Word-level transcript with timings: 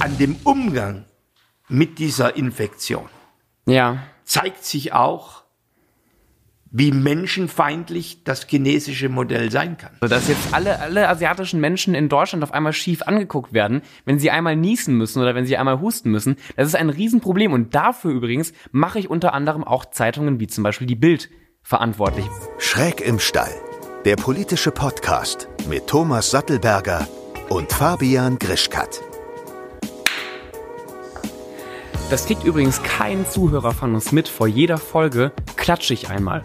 an 0.00 0.16
dem 0.18 0.36
Umgang 0.44 1.04
mit 1.68 1.98
dieser 1.98 2.36
Infektion 2.36 3.08
Ja. 3.66 3.98
zeigt 4.24 4.64
sich 4.64 4.92
auch, 4.92 5.42
wie 6.70 6.90
menschenfeindlich 6.92 8.24
das 8.24 8.46
chinesische 8.46 9.08
Modell 9.08 9.50
sein 9.50 9.78
kann. 9.78 9.92
Also, 10.00 10.14
dass 10.14 10.28
jetzt 10.28 10.52
alle, 10.52 10.78
alle 10.80 11.08
asiatischen 11.08 11.60
Menschen 11.60 11.94
in 11.94 12.08
Deutschland 12.08 12.44
auf 12.44 12.52
einmal 12.52 12.72
schief 12.72 13.02
angeguckt 13.02 13.52
werden, 13.54 13.82
wenn 14.04 14.18
sie 14.18 14.30
einmal 14.30 14.56
niesen 14.56 14.94
müssen 14.96 15.22
oder 15.22 15.34
wenn 15.34 15.46
sie 15.46 15.56
einmal 15.56 15.80
husten 15.80 16.10
müssen, 16.10 16.36
das 16.56 16.68
ist 16.68 16.74
ein 16.76 16.90
Riesenproblem. 16.90 17.52
Und 17.52 17.74
dafür 17.74 18.10
übrigens 18.10 18.52
mache 18.72 18.98
ich 18.98 19.08
unter 19.08 19.32
anderem 19.32 19.64
auch 19.64 19.86
Zeitungen 19.86 20.38
wie 20.40 20.48
zum 20.48 20.64
Beispiel 20.64 20.86
die 20.86 20.96
Bild 20.96 21.30
verantwortlich. 21.62 22.26
Schräg 22.58 23.00
im 23.00 23.18
Stall. 23.20 23.54
Der 24.04 24.16
politische 24.16 24.70
Podcast 24.70 25.48
mit 25.68 25.86
Thomas 25.86 26.30
Sattelberger 26.30 27.08
und 27.48 27.72
Fabian 27.72 28.38
Grischkat. 28.38 29.00
Das 32.10 32.26
kriegt 32.26 32.44
übrigens 32.44 32.82
kein 32.82 33.26
Zuhörer 33.26 33.72
von 33.72 33.94
uns 33.94 34.12
mit. 34.12 34.28
Vor 34.28 34.46
jeder 34.46 34.78
Folge 34.78 35.32
klatsche 35.56 35.92
ich 35.92 36.08
einmal. 36.08 36.44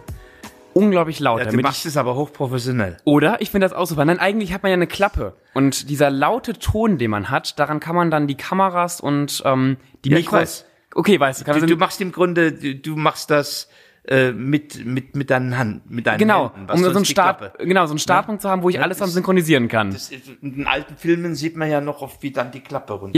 Unglaublich 0.73 1.19
laut. 1.19 1.39
Ja, 1.39 1.45
du 1.45 1.51
damit 1.51 1.63
machst 1.63 1.81
ich, 1.81 1.85
es 1.87 1.97
aber 1.97 2.15
hochprofessionell. 2.15 2.97
oder 3.03 3.41
ich 3.41 3.51
finde 3.51 3.65
das 3.65 3.73
auch 3.73 3.85
super. 3.85 4.05
Nein, 4.05 4.19
eigentlich 4.19 4.53
hat 4.53 4.63
man 4.63 4.69
ja 4.71 4.75
eine 4.75 4.87
Klappe. 4.87 5.33
Und 5.53 5.89
dieser 5.89 6.09
laute 6.09 6.53
Ton, 6.57 6.97
den 6.97 7.11
man 7.11 7.29
hat, 7.29 7.59
daran 7.59 7.79
kann 7.79 7.95
man 7.95 8.09
dann 8.09 8.25
die 8.27 8.35
Kameras 8.35 9.01
und 9.01 9.43
ähm, 9.45 9.77
die 10.05 10.09
Ja, 10.11 10.17
ich 10.17 10.25
Mikros. 10.25 10.39
weiß. 10.41 10.65
Okay, 10.95 11.19
weißt 11.19 11.41
du, 11.41 11.45
kann 11.45 11.59
Du, 11.59 11.65
du 11.65 11.75
machst 11.77 12.01
im 12.01 12.11
Grunde, 12.11 12.51
du, 12.53 12.75
du 12.75 12.95
machst 12.95 13.29
das 13.29 13.69
äh, 14.07 14.31
mit, 14.31 14.83
mit, 14.85 15.15
mit 15.15 15.29
deinen 15.29 15.57
Hand, 15.57 15.89
mit 15.91 16.07
deinen 16.07 16.17
Genau, 16.17 16.51
Händen. 16.55 16.71
um 16.71 16.83
so 16.83 16.89
einen 16.89 17.05
Start, 17.05 17.57
genau, 17.59 17.85
so 17.85 17.91
einen 17.91 17.99
Startpunkt 17.99 18.41
zu 18.41 18.49
haben, 18.49 18.63
wo 18.63 18.69
ich 18.69 18.75
Ja, 18.75 18.81
alles 18.81 18.97
dann 18.97 19.09
synchronisieren 19.09 19.67
kann. 19.67 19.91
Das 19.91 20.09
in 20.09 20.55
den 20.55 20.67
alten 20.67 20.97
Filmen 20.97 21.35
sieht 21.35 21.55
man 21.55 21.69
ja 21.69 21.81
noch 21.81 22.01
oft, 22.01 22.21
wie 22.23 22.31
dann 22.31 22.51
die 22.51 22.61
Klappe 22.61 22.93
runterfällt. 22.93 23.15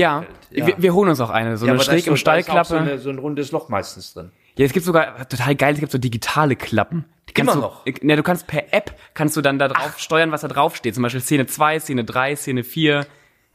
ja, 0.52 0.68
Wir, 0.68 0.76
wir 0.78 0.94
holen 0.94 1.10
uns 1.10 1.22
auch 1.22 1.30
eine, 1.30 1.56
so 1.58 1.66
Ja, 1.66 1.74
eine 1.74 1.82
schräg 1.82 2.06
im 2.08 2.18
Stallklappe. 2.18 2.68
So, 2.68 2.76
eine, 2.76 2.98
so 3.00 3.10
ein 3.10 3.18
rundes 3.18 3.52
Loch 3.52 3.70
meistens 3.70 4.14
drin. 4.14 4.32
Ja, 4.58 4.66
es 4.66 4.74
gibt 4.74 4.86
sogar, 4.86 5.28
total 5.30 5.56
geil, 5.56 5.74
es 5.74 5.80
gibt 5.80 5.92
so 5.92 5.98
digitale 5.98 6.56
Klappen. 6.56 7.06
Die 7.30 7.40
Immer 7.42 7.54
du, 7.54 7.60
noch? 7.62 7.86
Ne, 8.02 8.16
du 8.18 8.22
kannst 8.24 8.46
per 8.48 8.74
App, 8.74 8.94
kannst 9.14 9.36
du 9.38 9.42
dann 9.42 9.58
da 9.58 9.70
drauf 9.70 9.98
steuern, 9.98 10.32
was 10.32 10.42
da 10.42 10.48
drauf 10.50 10.76
steht. 10.76 10.94
Zum 10.94 11.02
Beispiel 11.04 11.22
Szene 11.22 11.48
2, 11.48 11.80
Szene 11.80 12.04
3, 12.04 12.36
Szene 12.36 12.64
4. 12.64 13.06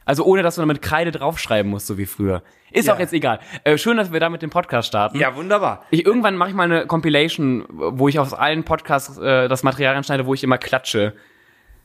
Also 0.03 0.25
ohne, 0.25 0.41
dass 0.41 0.55
du 0.55 0.61
dann 0.61 0.67
mit 0.67 0.81
Kreide 0.81 1.11
draufschreiben 1.11 1.69
musst, 1.69 1.85
so 1.87 1.97
wie 1.99 2.07
früher. 2.07 2.41
Ist 2.71 2.87
Ja. 2.87 2.93
auch 2.95 2.99
jetzt 2.99 3.13
egal. 3.13 3.39
Äh, 3.63 3.77
schön, 3.77 3.97
dass 3.97 4.11
wir 4.11 4.19
da 4.19 4.29
mit 4.29 4.41
dem 4.41 4.49
Podcast 4.49 4.87
starten. 4.89 5.17
Ja, 5.17 5.35
wunderbar. 5.35 5.85
Ich, 5.91 6.05
irgendwann 6.05 6.35
mache 6.37 6.49
ich 6.49 6.55
mal 6.55 6.63
eine 6.71 6.85
Compilation, 6.87 7.65
wo 7.69 8.07
ich 8.07 8.19
aus 8.19 8.33
allen 8.33 8.63
Podcasts 8.63 9.17
äh, 9.17 9.47
das 9.47 9.63
Material 9.63 9.95
anschneide, 9.95 10.25
wo 10.25 10.33
ich 10.33 10.43
immer 10.43 10.57
klatsche. 10.57 11.13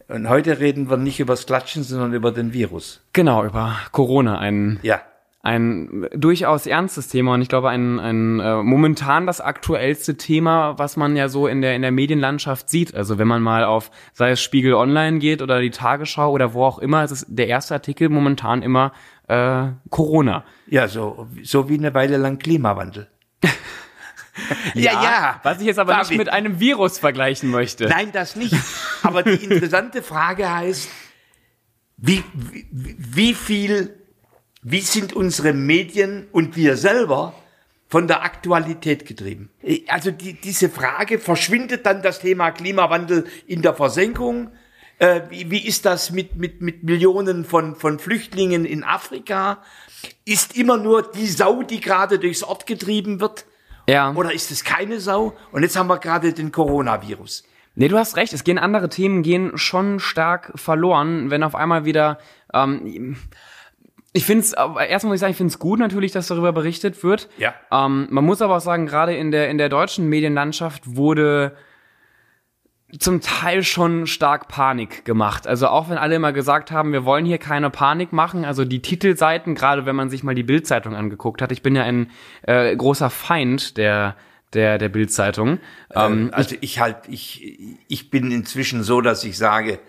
Und 0.08 0.28
heute 0.28 0.60
reden 0.60 0.90
wir 0.90 0.98
nicht 0.98 1.18
über 1.20 1.32
das 1.32 1.46
Klatschen, 1.46 1.82
sondern 1.82 2.12
über 2.12 2.30
den 2.30 2.52
Virus. 2.52 3.02
Genau, 3.14 3.44
über 3.44 3.76
Corona, 3.90 4.38
ein 4.38 4.78
Ja. 4.82 5.00
ein 5.42 6.06
durchaus 6.14 6.66
ernstes 6.66 7.08
Thema 7.08 7.34
und 7.34 7.42
ich 7.42 7.48
glaube 7.48 7.68
ein, 7.70 7.98
ein 8.00 8.40
äh, 8.40 8.62
momentan 8.62 9.26
das 9.26 9.40
aktuellste 9.42 10.16
Thema, 10.16 10.78
was 10.78 10.96
man 10.98 11.16
ja 11.16 11.28
so 11.28 11.46
in 11.46 11.60
der 11.62 11.74
in 11.74 11.82
der 11.82 11.90
Medienlandschaft 11.90 12.68
sieht. 12.70 12.94
Also 12.94 13.18
wenn 13.18 13.28
man 13.28 13.42
mal 13.42 13.64
auf 13.64 13.90
sei 14.12 14.30
es 14.32 14.42
Spiegel 14.42 14.74
Online 14.74 15.18
geht 15.20 15.40
oder 15.42 15.60
die 15.60 15.70
Tagesschau 15.70 16.30
oder 16.32 16.52
wo 16.54 16.64
auch 16.64 16.78
immer, 16.78 17.02
es 17.02 17.10
ist 17.10 17.26
der 17.28 17.48
erste 17.48 17.74
Artikel 17.74 18.08
momentan 18.10 18.62
immer 18.62 18.92
äh, 19.28 19.68
Corona. 19.90 20.44
Ja, 20.66 20.88
so, 20.88 21.28
so 21.42 21.68
wie 21.68 21.78
eine 21.78 21.94
Weile 21.94 22.16
lang 22.16 22.38
Klimawandel. 22.38 23.08
Was 25.42 25.60
ich 25.60 25.66
jetzt 25.66 25.78
aber 25.78 25.94
Fabi. 25.94 26.08
nicht 26.08 26.18
mit 26.18 26.28
einem 26.28 26.58
Virus 26.58 26.98
vergleichen 26.98 27.50
möchte. 27.50 27.84
Nein, 27.84 28.10
das 28.12 28.36
nicht. 28.36 28.56
Aber 29.02 29.22
die 29.22 29.44
interessante 29.44 30.02
Frage 30.02 30.52
heißt, 30.52 30.88
wie, 31.96 32.24
wie, 32.32 32.96
wie 32.98 33.34
viel, 33.34 33.94
wie 34.62 34.80
sind 34.80 35.12
unsere 35.12 35.52
Medien 35.52 36.26
und 36.32 36.56
wir 36.56 36.76
selber 36.76 37.34
von 37.86 38.08
der 38.08 38.24
Aktualität 38.24 39.06
getrieben? 39.06 39.50
Also 39.86 40.10
die, 40.10 40.32
diese 40.34 40.68
Frage, 40.68 41.20
verschwindet 41.20 41.86
dann 41.86 42.02
das 42.02 42.18
Thema 42.18 42.50
Klimawandel 42.50 43.26
in 43.46 43.62
der 43.62 43.74
Versenkung? 43.74 44.50
Äh, 44.98 45.22
wie, 45.28 45.50
wie 45.50 45.66
ist 45.66 45.84
das 45.84 46.10
mit, 46.12 46.36
mit, 46.36 46.60
mit 46.60 46.84
Millionen 46.84 47.44
von, 47.44 47.74
von 47.76 47.98
Flüchtlingen 47.98 48.64
in 48.64 48.84
Afrika? 48.84 49.58
Ist 50.24 50.56
immer 50.56 50.76
nur 50.76 51.10
die 51.10 51.26
Sau, 51.26 51.62
die 51.62 51.80
gerade 51.80 52.18
durchs 52.18 52.42
Ort 52.42 52.66
getrieben 52.66 53.20
wird? 53.20 53.44
Ja. 53.88 54.12
Oder 54.14 54.32
ist 54.32 54.50
es 54.50 54.64
keine 54.64 55.00
Sau? 55.00 55.34
Und 55.52 55.62
jetzt 55.62 55.76
haben 55.76 55.88
wir 55.88 55.98
gerade 55.98 56.32
den 56.32 56.52
Coronavirus. 56.52 57.44
Nee, 57.74 57.88
du 57.88 57.98
hast 57.98 58.16
recht. 58.16 58.32
Es 58.32 58.44
gehen 58.44 58.58
andere 58.58 58.88
Themen 58.88 59.22
gehen 59.22 59.58
schon 59.58 59.98
stark 59.98 60.52
verloren, 60.54 61.30
wenn 61.30 61.42
auf 61.42 61.54
einmal 61.54 61.84
wieder. 61.84 62.18
Ähm, 62.52 63.16
ich 64.12 64.24
finde 64.24 64.44
es, 64.44 64.52
erstmal 64.52 65.10
muss 65.10 65.16
ich 65.16 65.20
sagen, 65.20 65.32
ich 65.32 65.36
finde 65.36 65.50
es 65.50 65.58
gut 65.58 65.80
natürlich, 65.80 66.12
dass 66.12 66.28
darüber 66.28 66.52
berichtet 66.52 67.02
wird. 67.02 67.28
Ja. 67.36 67.52
Ähm, 67.72 68.06
man 68.10 68.24
muss 68.24 68.40
aber 68.42 68.56
auch 68.56 68.60
sagen, 68.60 68.86
gerade 68.86 69.16
in 69.16 69.32
der 69.32 69.50
in 69.50 69.58
der 69.58 69.68
deutschen 69.68 70.08
Medienlandschaft 70.08 70.94
wurde 70.94 71.56
zum 72.98 73.20
Teil 73.20 73.62
schon 73.62 74.06
stark 74.06 74.48
Panik 74.48 75.04
gemacht. 75.04 75.46
Also 75.46 75.68
auch 75.68 75.88
wenn 75.88 75.98
alle 75.98 76.16
immer 76.16 76.32
gesagt 76.32 76.70
haben, 76.70 76.92
wir 76.92 77.04
wollen 77.04 77.24
hier 77.24 77.38
keine 77.38 77.70
Panik 77.70 78.12
machen. 78.12 78.44
Also 78.44 78.64
die 78.64 78.82
Titelseiten, 78.82 79.54
gerade 79.54 79.86
wenn 79.86 79.96
man 79.96 80.10
sich 80.10 80.22
mal 80.22 80.34
die 80.34 80.42
Bildzeitung 80.42 80.94
angeguckt 80.94 81.42
hat. 81.42 81.52
Ich 81.52 81.62
bin 81.62 81.74
ja 81.76 81.82
ein 81.82 82.10
äh, 82.42 82.74
großer 82.76 83.10
Feind 83.10 83.76
der 83.76 84.16
der 84.52 84.78
der 84.78 84.88
Bildzeitung. 84.88 85.58
Ähm, 85.94 86.30
Also 86.32 86.54
ich 86.60 86.78
halt, 86.78 87.08
ich, 87.08 87.58
ich 87.88 88.10
bin 88.10 88.30
inzwischen 88.30 88.84
so, 88.84 89.00
dass 89.00 89.24
ich 89.24 89.36
sage, 89.36 89.80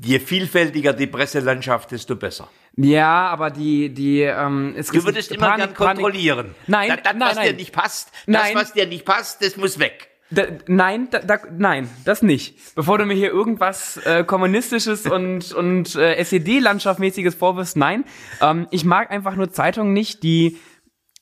je 0.00 0.18
vielfältiger 0.18 0.92
die 0.92 1.06
Presselandschaft, 1.06 1.92
desto 1.92 2.16
besser. 2.16 2.48
Ja, 2.76 3.28
aber 3.28 3.50
die, 3.50 3.90
die, 3.90 4.22
ähm, 4.22 4.74
es 4.76 4.88
Du 4.88 5.04
würdest 5.04 5.30
immer 5.30 5.56
gern 5.56 5.74
kontrollieren. 5.74 6.54
Nein, 6.66 6.88
das, 6.88 7.02
das, 7.02 7.14
nein, 7.14 7.20
was 7.20 7.34
dir 7.34 7.44
nein. 7.44 7.56
nicht 7.56 7.72
passt, 7.72 8.12
Nein. 8.26 8.54
das, 8.54 8.62
was 8.62 8.72
dir 8.72 8.86
nicht 8.86 9.04
passt, 9.04 9.44
das 9.44 9.56
muss 9.56 9.78
weg. 9.78 10.08
Da, 10.34 10.44
nein, 10.66 11.08
da, 11.10 11.18
da, 11.18 11.38
nein, 11.56 11.88
das 12.04 12.22
nicht. 12.22 12.74
Bevor 12.74 12.98
du 12.98 13.04
mir 13.04 13.14
hier 13.14 13.30
irgendwas 13.30 13.98
äh, 13.98 14.24
kommunistisches 14.24 15.06
und 15.10 15.52
und 15.52 15.94
äh, 15.94 16.22
SED-Landschaftmäßiges 16.22 17.34
vorwirfst, 17.34 17.76
nein. 17.76 18.04
Ähm, 18.40 18.66
ich 18.70 18.84
mag 18.84 19.10
einfach 19.10 19.36
nur 19.36 19.52
Zeitungen 19.52 19.92
nicht, 19.92 20.22
die 20.22 20.58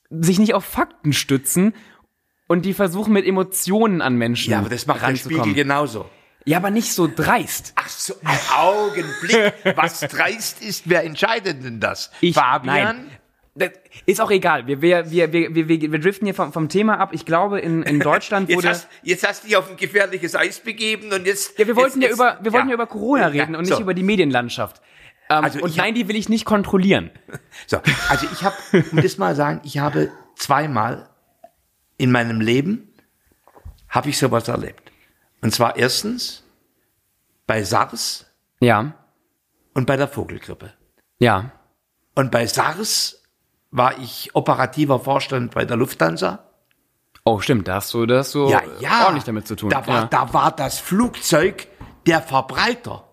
sich 0.09 0.39
nicht 0.39 0.53
auf 0.53 0.65
Fakten 0.65 1.13
stützen 1.13 1.73
und 2.47 2.65
die 2.65 2.73
versuchen 2.73 3.13
mit 3.13 3.25
Emotionen 3.25 4.01
an 4.01 4.15
Menschen 4.15 4.51
Ja, 4.51 4.59
aber 4.59 4.69
das 4.69 4.85
macht 4.85 5.01
der 5.01 5.15
Spiegel 5.15 5.53
genauso. 5.53 6.09
Ja, 6.45 6.57
aber 6.57 6.71
nicht 6.71 6.93
so 6.93 7.07
dreist. 7.07 7.73
Ach 7.75 7.87
so, 7.87 8.15
Augenblick. 8.55 9.53
was 9.75 9.99
dreist 10.01 10.61
ist, 10.61 10.89
wer 10.89 11.03
entscheidet 11.03 11.63
denn 11.63 11.79
das? 11.79 12.11
Ich, 12.19 12.35
Fabian? 12.35 12.75
Nein. 12.75 13.11
Ist 14.05 14.21
auch 14.21 14.31
egal. 14.31 14.67
Wir, 14.67 14.81
wir, 14.81 15.09
wir, 15.11 15.31
wir, 15.33 15.55
wir, 15.55 15.67
wir 15.91 15.99
driften 15.99 16.25
hier 16.25 16.33
vom, 16.35 16.51
vom 16.53 16.69
Thema 16.69 16.99
ab. 16.99 17.09
Ich 17.13 17.25
glaube, 17.25 17.59
in, 17.59 17.83
in 17.83 17.99
Deutschland 18.11 18.49
Jetzt 18.49 18.57
wurde. 18.57 18.69
hast, 18.69 18.87
jetzt 19.03 19.27
hast 19.27 19.43
du 19.43 19.47
dich 19.47 19.57
auf 19.57 19.69
ein 19.69 19.77
gefährliches 19.77 20.35
Eis 20.35 20.59
begeben 20.59 21.11
und 21.13 21.25
jetzt. 21.25 21.57
Ja, 21.59 21.67
wir 21.67 21.75
wollten 21.75 22.01
jetzt, 22.01 22.17
ja 22.19 22.25
jetzt, 22.27 22.35
über, 22.37 22.43
wir 22.43 22.53
wollten 22.53 22.67
ja 22.69 22.73
über 22.75 22.87
Corona 22.87 23.27
reden 23.27 23.53
Ja, 23.53 23.59
und 23.59 23.65
nicht 23.65 23.75
so. 23.75 23.81
über 23.81 23.93
die 23.93 24.03
Medienlandschaft. 24.03 24.81
Ähm, 25.29 25.43
Also 25.43 25.61
und 25.61 25.75
nein, 25.77 25.93
die 25.95 26.07
will 26.07 26.15
ich 26.15 26.29
nicht 26.29 26.45
kontrollieren. 26.45 27.11
So, 27.67 27.79
also 28.09 28.27
ich 28.31 28.43
habe, 28.43 28.55
um 28.91 29.01
das 29.01 29.17
mal 29.17 29.35
sagen, 29.35 29.61
ich 29.63 29.77
habe 29.79 30.09
zweimal 30.35 31.09
in 31.97 32.11
meinem 32.11 32.41
Leben 32.41 32.93
habe 33.89 34.09
ich 34.09 34.17
sowas 34.17 34.47
erlebt. 34.47 34.91
Und 35.41 35.53
zwar 35.53 35.75
erstens 35.77 36.43
bei 37.47 37.63
SARS 37.63 38.25
Ja, 38.61 38.93
und 39.73 39.85
bei 39.85 39.97
der 39.97 40.07
Vogelgrippe. 40.07 40.73
ja, 41.19 41.51
Und 42.15 42.31
bei 42.31 42.45
SARS 42.47 43.20
war 43.71 43.97
ich 43.99 44.35
operativer 44.35 44.99
Vorstand 44.99 45.53
bei 45.53 45.65
der 45.65 45.77
Lufthansa. 45.77 46.47
Oh, 47.23 47.39
stimmt, 47.39 47.67
da 47.67 47.75
hast 47.75 47.93
du, 47.93 48.05
da 48.05 48.19
hast 48.19 48.35
du 48.35 48.49
Ja, 48.49 48.61
ja. 48.79 49.05
ordentlich 49.05 49.23
damit 49.23 49.47
zu 49.47 49.55
tun. 49.55 49.69
Da 49.69 49.85
war, 49.87 50.01
ja. 50.01 50.05
da 50.07 50.33
war 50.33 50.51
das 50.51 50.79
Flugzeug 50.79 51.67
der 52.05 52.21
Verbreiter. 52.21 53.07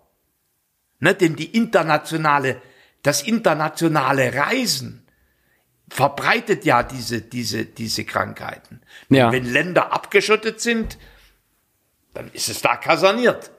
Ne, 1.01 1.15
denn 1.15 1.37
die 1.37 1.57
internationale, 1.57 2.61
das 3.03 3.23
internationale 3.23 4.35
Reisen 4.35 5.07
verbreitet 5.89 6.65
ja 6.65 6.83
diese, 6.83 7.21
diese, 7.21 7.65
diese 7.65 8.05
Krankheiten. 8.05 8.81
Ja. 9.09 9.31
Wenn 9.31 9.45
Länder 9.45 9.93
abgeschottet 9.93 10.61
sind, 10.61 10.99
dann 12.15 12.31
ist 12.33 12.49
es 12.49 12.61
da 12.61 12.77
kaserniert. 12.77 13.53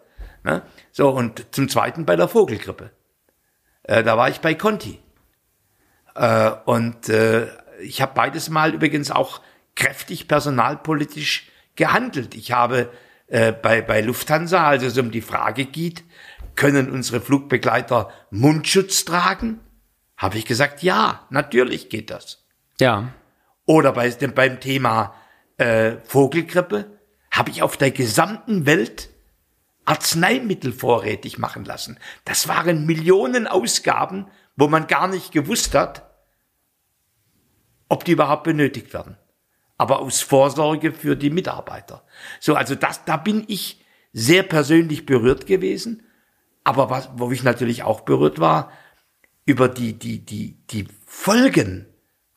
Ne? 0.44 0.64
So, 0.92 1.10
und 1.10 1.46
zum 1.56 1.70
Zweiten 1.70 2.06
bei 2.06 2.16
der 2.16 2.28
Vogelgrippe. 2.28 2.92
Äh, 3.84 4.04
da 4.04 4.18
war 4.18 4.30
ich 4.30 4.42
bei 4.42 4.54
Conti. 4.54 5.00
Äh, 6.16 6.52
und 6.66 7.10
äh, 7.10 7.48
ich 7.82 8.02
habe 8.02 8.14
beides 8.16 8.50
Mal 8.50 8.74
übrigens 8.74 9.12
auch 9.12 9.42
kräftig 9.76 10.28
personalpolitisch 10.28 11.50
gehandelt. 11.76 12.36
Ich 12.36 12.52
habe 12.52 12.92
äh, 13.28 13.52
bei, 13.52 13.82
bei 13.82 14.02
Lufthansa, 14.02 14.68
als 14.68 14.84
es 14.84 14.98
um 14.98 15.12
die 15.12 15.22
Frage 15.22 15.66
geht, 15.66 16.04
können 16.56 16.90
unsere 16.90 17.22
Flugbegleiter 17.22 18.10
Mundschutz 18.32 19.06
tragen? 19.06 19.60
Habe 20.18 20.38
ich 20.38 20.46
gesagt, 20.46 20.84
ja, 20.84 21.26
natürlich 21.30 21.90
geht 21.90 22.10
das. 22.10 22.46
ja. 22.80 23.10
Oder 23.66 23.92
bei, 23.92 24.10
beim 24.10 24.60
Thema 24.60 25.14
äh, 25.58 25.98
Vogelgrippe 26.04 27.00
habe 27.30 27.52
ich 27.52 27.62
auf 27.62 27.78
der 27.78 27.92
gesamten 27.92 28.66
Welt 28.66 29.10
Arzneimittel 29.86 30.74
vorrätig 30.74 31.38
machen 31.38 31.66
lassen. 31.66 32.00
Das 32.26 32.48
waren 32.48 32.88
Millionen 32.88 33.46
Ausgaben, 33.46 34.26
wo 34.60 34.68
man 34.68 34.88
gar 34.88 35.08
nicht 35.08 35.32
gewusst 35.32 35.74
hat, 35.74 36.04
ob 37.88 38.04
die 38.04 38.12
überhaupt 38.12 38.44
benötigt 38.44 38.94
werden. 38.94 39.18
Aber 39.78 40.00
aus 40.00 40.22
Vorsorge 40.22 40.92
für 40.92 41.16
die 41.16 41.30
Mitarbeiter. 41.30 42.04
So, 42.42 42.56
also 42.56 42.76
das, 42.76 43.06
da 43.06 43.16
bin 43.16 43.46
ich 43.48 43.84
sehr 44.12 44.44
persönlich 44.44 45.06
berührt 45.06 45.46
gewesen. 45.46 46.04
Aber 46.66 46.90
was, 46.90 47.10
wo 47.14 47.32
ich 47.32 47.44
natürlich 47.44 47.84
auch 47.84 48.02
berührt 48.02 48.40
war, 48.42 48.72
über 49.46 49.70
die, 49.70 49.94
die, 49.94 50.26
die, 50.26 50.58
die 50.68 50.88
Folgen 51.06 51.88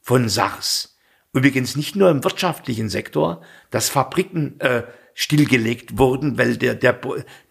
von 0.00 0.28
SARS. 0.28 0.96
Übrigens 1.32 1.74
nicht 1.76 1.96
nur 1.96 2.08
im 2.08 2.22
wirtschaftlichen 2.22 2.88
Sektor, 2.88 3.42
dass 3.70 3.88
Fabriken 3.88 4.60
äh, 4.60 4.84
stillgelegt 5.14 5.98
wurden, 5.98 6.38
weil 6.38 6.56
der, 6.56 6.76
der, 6.76 7.00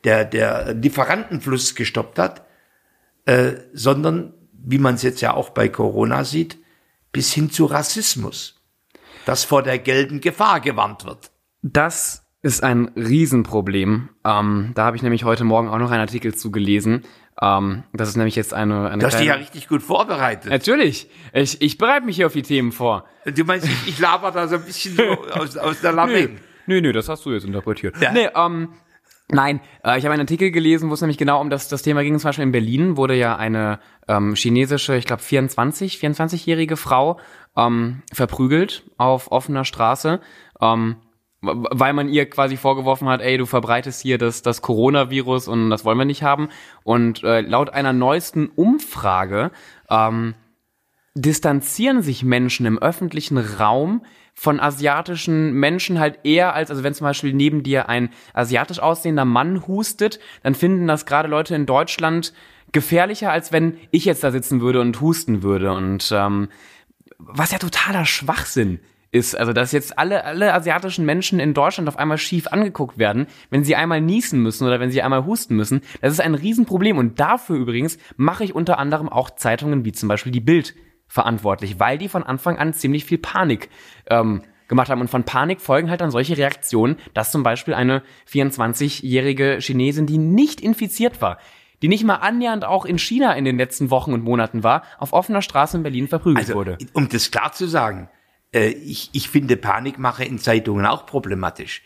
der, 0.06 0.24
der 0.24 0.74
Lieferantenfluss 0.76 1.76
gestoppt 1.76 2.18
hat, 2.18 2.46
äh, 3.26 3.54
sondern, 3.74 4.34
wie 4.64 4.78
man 4.78 4.96
es 4.96 5.02
jetzt 5.02 5.22
ja 5.22 5.34
auch 5.34 5.50
bei 5.50 5.70
Corona 5.70 6.24
sieht, 6.24 6.58
bis 7.12 7.34
hin 7.34 7.50
zu 7.52 7.66
Rassismus, 7.66 8.62
dass 9.26 9.44
vor 9.44 9.64
der 9.64 9.80
gelben 9.80 10.22
Gefahr 10.22 10.60
gewarnt 10.60 11.06
wird. 11.06 11.32
Das 11.62 12.26
ist 12.42 12.64
ein 12.64 12.92
Riesenproblem. 12.96 14.10
Ähm, 14.26 14.72
da 14.74 14.86
habe 14.86 14.96
ich 14.96 15.04
nämlich 15.04 15.24
heute 15.24 15.44
Morgen 15.44 15.70
auch 15.70 15.78
noch 15.78 15.92
einen 15.92 16.02
Artikel 16.02 16.34
zu 16.34 16.52
gelesen. 16.52 17.04
Ähm, 17.40 17.84
das 17.94 18.10
ist 18.10 18.16
nämlich 18.16 18.36
jetzt 18.36 18.54
eine, 18.54 18.90
eine 18.90 19.00
Du 19.00 19.06
hast 19.06 19.20
dich 19.20 19.28
ja 19.28 19.36
richtig 19.36 19.68
gut 19.68 19.84
vorbereitet. 19.84 20.52
Natürlich. 20.52 21.08
Ich, 21.34 21.62
ich 21.62 21.78
bereite 21.78 22.06
mich 22.06 22.16
hier 22.16 22.28
auf 22.28 22.34
die 22.34 22.42
Themen 22.42 22.72
vor. 22.72 23.06
Du 23.26 23.44
meinst, 23.44 23.68
ich, 23.68 23.88
ich 23.88 24.00
laber 24.00 24.32
da 24.32 24.48
so 24.48 24.56
ein 24.56 24.64
bisschen 24.64 24.96
so 24.96 25.04
aus, 25.34 25.58
aus 25.58 25.82
der 25.82 25.92
Lameng. 25.92 26.40
Nö, 26.66 26.82
nö, 26.82 26.92
das 26.94 27.10
hast 27.10 27.26
du 27.26 27.32
jetzt 27.32 27.46
interpretiert. 27.46 27.96
Ja. 28.00 28.12
Nee, 28.12 28.30
ähm, 28.36 28.70
Nein, 29.34 29.62
äh, 29.84 29.98
ich 29.98 30.04
habe 30.04 30.14
einen 30.14 30.22
Artikel 30.22 30.52
gelesen, 30.52 30.90
wo 30.90 30.94
es 30.94 31.02
nämlich 31.02 31.18
genau 31.18 31.40
um 31.40 31.50
das, 31.50 31.70
das 31.70 31.82
Thema 31.82 32.04
ging. 32.04 32.20
Zum 32.20 32.28
Beispiel 32.28 32.44
in 32.44 32.52
Berlin 32.52 32.98
wurde 32.98 33.16
ja 33.16 33.38
eine 33.38 33.80
ähm, 34.08 34.36
chinesische, 34.36 34.98
ich 34.98 35.06
glaube 35.06 35.22
24, 35.22 35.96
24-jährige 35.96 36.76
Frau 36.76 37.18
ähm, 37.56 38.02
verprügelt 38.12 38.84
auf 38.98 39.32
offener 39.32 39.64
Straße, 39.64 40.20
ähm, 40.60 40.98
weil 41.42 41.94
man 41.94 42.10
ihr 42.10 42.30
quasi 42.30 42.58
vorgeworfen 42.58 43.08
hat, 43.08 43.22
ey, 43.22 43.38
du 43.38 43.46
verbreitest 43.46 44.02
hier 44.02 44.18
das, 44.18 44.42
das 44.42 44.62
Coronavirus 44.62 45.48
und 45.48 45.70
das 45.70 45.86
wollen 45.86 45.98
wir 45.98 46.06
nicht 46.06 46.24
haben. 46.24 46.50
Und 46.84 47.24
äh, 47.24 47.40
laut 47.42 47.70
einer 47.70 47.94
neuesten 47.94 48.50
Umfrage 48.50 49.52
ähm, 49.90 50.36
distanzieren 51.16 52.02
sich 52.02 52.24
Menschen 52.24 52.66
im 52.66 52.78
öffentlichen 52.80 53.38
Raum 53.38 54.04
von 54.34 54.60
asiatischen 54.60 55.54
Menschen 55.54 56.00
halt 56.00 56.20
eher 56.24 56.54
als, 56.56 56.70
also 56.70 56.84
wenn 56.84 56.94
zum 56.94 57.06
Beispiel 57.06 57.34
neben 57.34 57.64
dir 57.64 57.90
ein 57.90 58.10
asiatisch 58.34 58.80
aussehender 58.80 59.26
Mann 59.26 59.68
hustet, 59.68 60.20
dann 60.44 60.56
finden 60.56 60.88
das 60.88 61.06
gerade 61.06 61.28
Leute 61.28 61.56
in 61.56 61.66
Deutschland 61.66 62.34
gefährlicher, 62.72 63.32
als 63.32 63.52
wenn 63.52 63.78
ich 63.92 64.06
jetzt 64.06 64.24
da 64.24 64.32
sitzen 64.32 64.62
würde 64.62 64.82
und 64.82 65.02
husten 65.02 65.44
würde. 65.44 65.74
Und 65.74 66.12
ähm, 66.16 66.50
was 67.18 67.52
ja 67.52 67.60
totaler 67.60 68.06
Schwachsinn 68.06 68.80
ist, 69.12 69.36
also 69.36 69.52
dass 69.52 69.74
jetzt 69.74 70.00
alle, 70.00 70.24
alle 70.24 70.54
asiatischen 70.54 71.06
Menschen 71.06 71.40
in 71.40 71.54
Deutschland 71.54 71.90
auf 71.90 71.98
einmal 71.98 72.18
schief 72.18 72.48
angeguckt 72.48 72.98
werden, 72.98 73.28
wenn 73.50 73.64
sie 73.64 73.76
einmal 73.76 74.00
niesen 74.00 74.42
müssen 74.42 74.66
oder 74.66 74.80
wenn 74.80 74.92
sie 74.92 75.02
einmal 75.02 75.26
husten 75.26 75.56
müssen, 75.56 75.82
das 76.02 76.14
ist 76.14 76.22
ein 76.22 76.36
Riesenproblem. 76.36 76.98
Und 76.98 77.20
dafür 77.20 77.58
übrigens 77.58 77.98
mache 78.16 78.44
ich 78.44 78.56
unter 78.56 78.80
anderem 78.80 79.10
auch 79.10 79.30
Zeitungen 79.32 79.84
wie 79.86 79.92
zum 79.92 80.08
Beispiel 80.08 80.32
die 80.32 80.40
Bild 80.40 80.76
verantwortlich, 81.12 81.78
weil 81.78 81.98
die 81.98 82.08
von 82.08 82.24
Anfang 82.24 82.58
an 82.58 82.74
ziemlich 82.74 83.04
viel 83.04 83.18
Panik 83.18 83.70
ähm, 84.10 84.44
gemacht 84.70 84.90
haben. 84.90 85.02
Und 85.02 85.10
von 85.10 85.26
Panik 85.26 85.60
folgen 85.60 85.90
halt 85.90 86.00
dann 86.00 86.10
solche 86.10 86.38
Reaktionen, 86.38 86.96
dass 87.14 87.32
zum 87.34 87.44
Beispiel 87.44 87.74
eine 87.74 88.02
24-jährige 88.30 89.58
Chinesin, 89.60 90.06
die 90.06 90.18
nicht 90.18 90.62
infiziert 90.62 91.22
war, 91.22 91.38
die 91.82 91.90
nicht 91.90 92.06
mal 92.06 92.16
annähernd 92.16 92.64
auch 92.64 92.86
in 92.86 92.98
China 92.98 93.34
in 93.34 93.44
den 93.44 93.58
letzten 93.58 93.90
Wochen 93.90 94.14
und 94.14 94.24
Monaten 94.24 94.64
war, 94.64 94.84
auf 95.00 95.12
offener 95.12 95.42
Straße 95.42 95.76
in 95.76 95.84
Berlin 95.84 96.08
verprügelt 96.08 96.46
Also, 96.46 96.54
wurde. 96.54 96.78
um 96.94 97.10
das 97.10 97.30
klar 97.30 97.52
zu 97.52 97.66
sagen, 97.68 98.08
äh, 98.54 98.70
ich, 98.70 99.10
ich 99.12 99.30
finde 99.30 99.58
Panikmache 99.58 100.24
in 100.24 100.40
Zeitungen 100.40 100.86
auch 100.86 101.06
problematisch. 101.06 101.82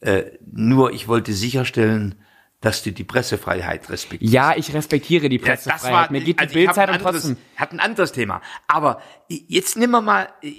Äh, 0.00 0.24
nur 0.50 0.92
ich 0.92 1.06
wollte 1.06 1.32
sicherstellen, 1.32 2.16
dass 2.64 2.82
du 2.82 2.92
die 2.92 3.04
Pressefreiheit 3.04 3.90
respektierst. 3.90 4.32
Ja, 4.32 4.56
ich 4.56 4.72
respektiere 4.72 5.28
die 5.28 5.36
Ja, 5.38 5.44
Pressefreiheit. 5.44 6.10
Mir 6.10 6.20
geht 6.22 6.38
die 6.40 6.42
also 6.42 6.52
ein 6.58 6.64
Bildzeitung 6.64 6.94
anderes- 6.96 7.22
trotzdem. 7.22 7.36
Hat 7.56 7.72
ein 7.72 7.80
anderes 7.80 8.12
Thema. 8.12 8.40
Aber 8.66 9.02
jetzt 9.28 9.76
nehmen 9.76 9.92
wir 9.92 10.00
mal 10.00 10.28
äh, 10.42 10.52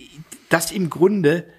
das 0.50 0.72
im 0.72 0.90
Grunde 0.92 1.52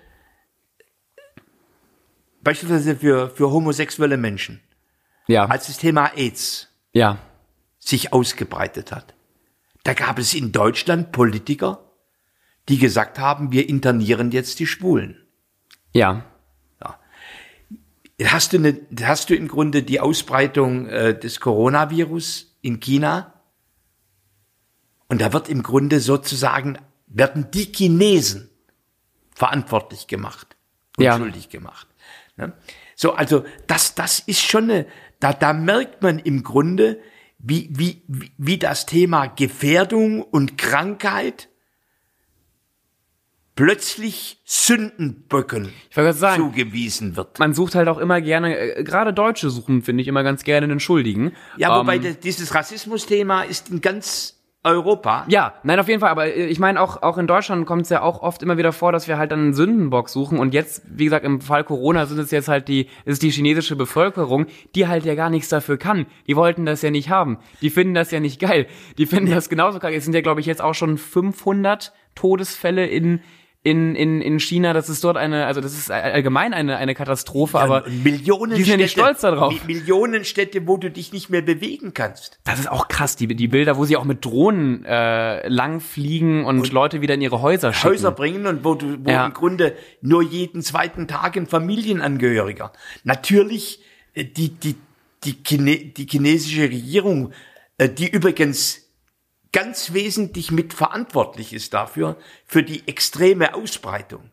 beispielsweise 2.43 2.97
für, 2.97 3.31
für 3.31 3.51
homosexuelle 3.51 4.17
Menschen, 4.17 4.61
Ja, 5.27 5.47
als 5.47 5.67
das 5.67 5.79
Thema 5.79 6.13
AIDS 6.17 6.69
ja, 6.93 7.19
sich 7.79 8.13
ausgebreitet 8.13 8.93
hat. 8.93 9.15
Da 9.83 9.95
gab 9.95 10.19
es 10.19 10.35
in 10.35 10.53
Deutschland 10.53 11.13
Politiker, 11.13 11.91
die 12.69 12.79
gesagt 12.79 13.19
haben, 13.19 13.53
wir 13.53 13.69
internieren 13.69 14.31
jetzt 14.31 14.59
die 14.61 14.67
Schwulen. 14.67 15.27
ja, 15.93 16.25
Hast 18.25 18.53
du, 18.55 18.57
eine, 18.57 18.81
hast 19.03 19.29
du 19.29 19.35
im 19.35 19.47
Grunde 19.47 19.83
die 19.83 20.01
Ausbreitung 20.01 20.87
äh, 20.89 21.19
des 21.19 21.41
Coronavirus 21.41 22.57
in 22.63 22.81
China? 22.81 23.35
Und 25.09 25.21
da 25.21 25.33
wird 25.33 25.49
im 25.49 25.63
Grunde 25.63 26.01
sozusagen, 26.01 26.79
werden 27.07 27.51
die 27.53 27.71
Chinesen 27.73 28.49
verantwortlich 29.35 30.07
gemacht 30.07 30.57
und 30.97 31.05
Ja. 31.05 31.19
schuldig 31.19 31.51
gemacht. 31.51 31.87
Ne? 32.37 32.55
So, 32.95 33.13
also 33.13 33.45
das, 33.67 33.95
das 33.95 34.21
ist 34.21 34.41
schon 34.41 34.65
eine, 34.71 34.87
da, 35.21 35.35
da 35.35 35.53
merkt 35.53 36.03
man 36.03 36.19
im 36.19 36.43
Grunde, 36.43 36.99
wie, 37.39 37.69
wie, 37.71 38.03
wie, 38.09 38.33
wie 38.39 38.59
das 38.59 38.87
Thema 38.87 39.27
Gefährdung 39.27 40.23
und 40.23 40.57
Krankheit 40.57 41.51
plötzlich 43.57 44.41
Sündenböcken 44.45 45.73
sagen, 46.13 46.43
zugewiesen 46.43 47.17
wird. 47.17 47.39
man 47.39 47.55
sucht 47.55 47.75
halt 47.75 47.89
auch 47.89 47.99
immer 47.99 48.21
gerne, 48.21 48.57
äh, 48.57 48.85
gerade 48.85 49.13
Deutsche 49.13 49.51
suchen, 49.51 49.83
finde 49.83 50.03
ich, 50.03 50.09
immer 50.09 50.23
ganz 50.23 50.45
gerne 50.45 50.65
einen 50.65 50.81
Schuldigen. 50.81 51.33
Ja, 51.57 51.81
wobei 51.81 51.97
Ähm, 51.97 52.17
dieses 52.23 52.55
Rassismus-Thema 52.55 53.43
ist 53.43 53.71
in 53.71 53.81
ganz 53.81 54.37
Europa. 54.67 55.25
Ja, 55.29 55.55
nein, 55.63 55.79
auf 55.79 55.89
jeden 55.89 56.01
Fall. 56.01 56.11
Aber 56.11 56.27
äh, 56.27 56.47
ich 56.47 56.59
meine, 56.59 56.81
auch, 56.81 57.03
auch 57.03 57.19
in 57.19 57.27
Deutschland 57.27 57.67
kommt 57.67 57.83
es 57.83 57.89
ja 57.89 58.03
auch 58.03 58.21
oft 58.21 58.43
immer 58.43 58.59
wieder 58.59 58.73
vor, 58.73 58.93
dass 58.93 59.07
wir 59.07 59.17
halt 59.17 59.31
dann 59.31 59.41
einen 59.41 59.55
Sündenbock 59.55 60.09
suchen. 60.09 60.39
Und 60.39 60.53
jetzt, 60.55 60.83
wie 60.87 61.05
gesagt, 61.05 61.25
im 61.25 61.41
Fall 61.41 61.65
Corona 61.65 62.07
sind 62.07 62.19
es 62.19 62.33
jetzt 62.33 62.49
halt 62.49 62.69
die, 62.69 62.89
ist 63.05 63.23
die 63.23 63.31
chinesische 63.31 63.77
Bevölkerung, 63.77 64.47
die 64.75 64.89
halt 64.89 65.05
ja 65.05 65.15
gar 65.15 65.31
nichts 65.31 65.49
dafür 65.49 65.79
kann. 65.79 66.07
Die 66.27 66.37
wollten 66.37 66.67
das 66.67 66.83
ja 66.83 66.91
nicht 66.91 67.11
haben. 67.11 67.39
Die 67.63 67.71
finden 67.71 67.95
das 67.95 68.11
ja 68.11 68.19
nicht 68.19 68.41
geil. 68.41 68.67
Die 68.99 69.07
finden 69.07 69.31
das 69.31 69.49
genauso 69.49 69.79
geil. 69.79 69.95
Es 69.95 70.05
sind 70.05 70.15
ja, 70.15 70.21
glaube 70.21 70.41
ich, 70.41 70.47
jetzt 70.47 70.63
auch 70.63 70.75
schon 70.75 70.99
500 70.99 71.93
Todesfälle 72.17 72.87
in 72.87 73.21
in, 73.67 73.97
in, 73.97 74.21
in 74.23 74.39
China, 74.39 74.73
das 74.73 74.89
ist 74.89 75.03
dort 75.03 75.17
eine, 75.17 75.47
also 75.47 75.61
das 75.61 75.75
ist 75.77 75.91
allgemein 75.91 76.55
eine, 76.55 76.77
eine 76.77 76.95
Katastrophe, 76.95 77.59
aber 77.59 77.85
Und 77.87 78.05
Millionen 78.05 78.55
die 78.55 78.63
sind 78.63 78.71
ja 78.73 78.77
nicht 78.77 78.93
stolz 78.93 79.21
darauf. 79.23 79.53
Mi- 79.53 79.67
Millionen 79.67 80.25
Städte, 80.25 80.67
wo 80.67 80.77
du 80.77 80.91
dich 80.91 81.13
nicht 81.13 81.31
mehr 81.31 81.43
bewegen 81.43 81.93
kannst. 81.93 82.39
Das 82.45 82.59
ist 82.61 82.71
auch 82.71 82.89
krass, 82.89 83.17
die, 83.17 83.27
die 83.27 83.49
Bilder, 83.49 83.77
wo 83.77 83.85
sie 83.85 83.97
auch 83.97 84.05
mit 84.05 84.25
Drohnen 84.25 84.85
äh, 84.85 85.49
lang 85.49 85.81
fliegen 85.81 86.45
und, 86.45 86.73
Leute 86.73 87.01
wieder 87.01 87.15
in 87.15 87.21
ihre 87.21 87.43
Häuser 87.43 87.73
schicken. 87.73 87.95
Häuser 87.95 88.13
bringen 88.13 88.47
und 88.47 88.65
wo 88.65 88.75
du, 88.75 88.99
wo 89.05 89.11
Ja. 89.11 89.27
im 89.27 89.33
Grunde 89.33 89.75
nur 90.01 90.23
jeden 90.23 90.63
zweiten 90.63 91.09
Tag 91.09 91.37
ein 91.37 91.47
Familienangehöriger. 91.47 92.73
Natürlich 93.05 93.81
äh, 94.15 94.25
die, 94.25 94.51
die, 94.51 94.77
die, 95.25 95.43
Chine, 95.43 95.77
die 95.77 96.07
chinesische 96.07 96.63
Regierung, 96.63 97.33
äh, 97.79 97.89
die 97.89 98.09
übrigens 98.09 98.86
ganz 99.57 99.95
wesentlich 99.95 100.51
mitverantwortlich 100.51 101.55
ist 101.55 101.73
dafür, 101.73 102.17
für 102.45 102.63
die 102.63 102.87
extreme 102.87 103.55
Ausbreitung. 103.55 104.31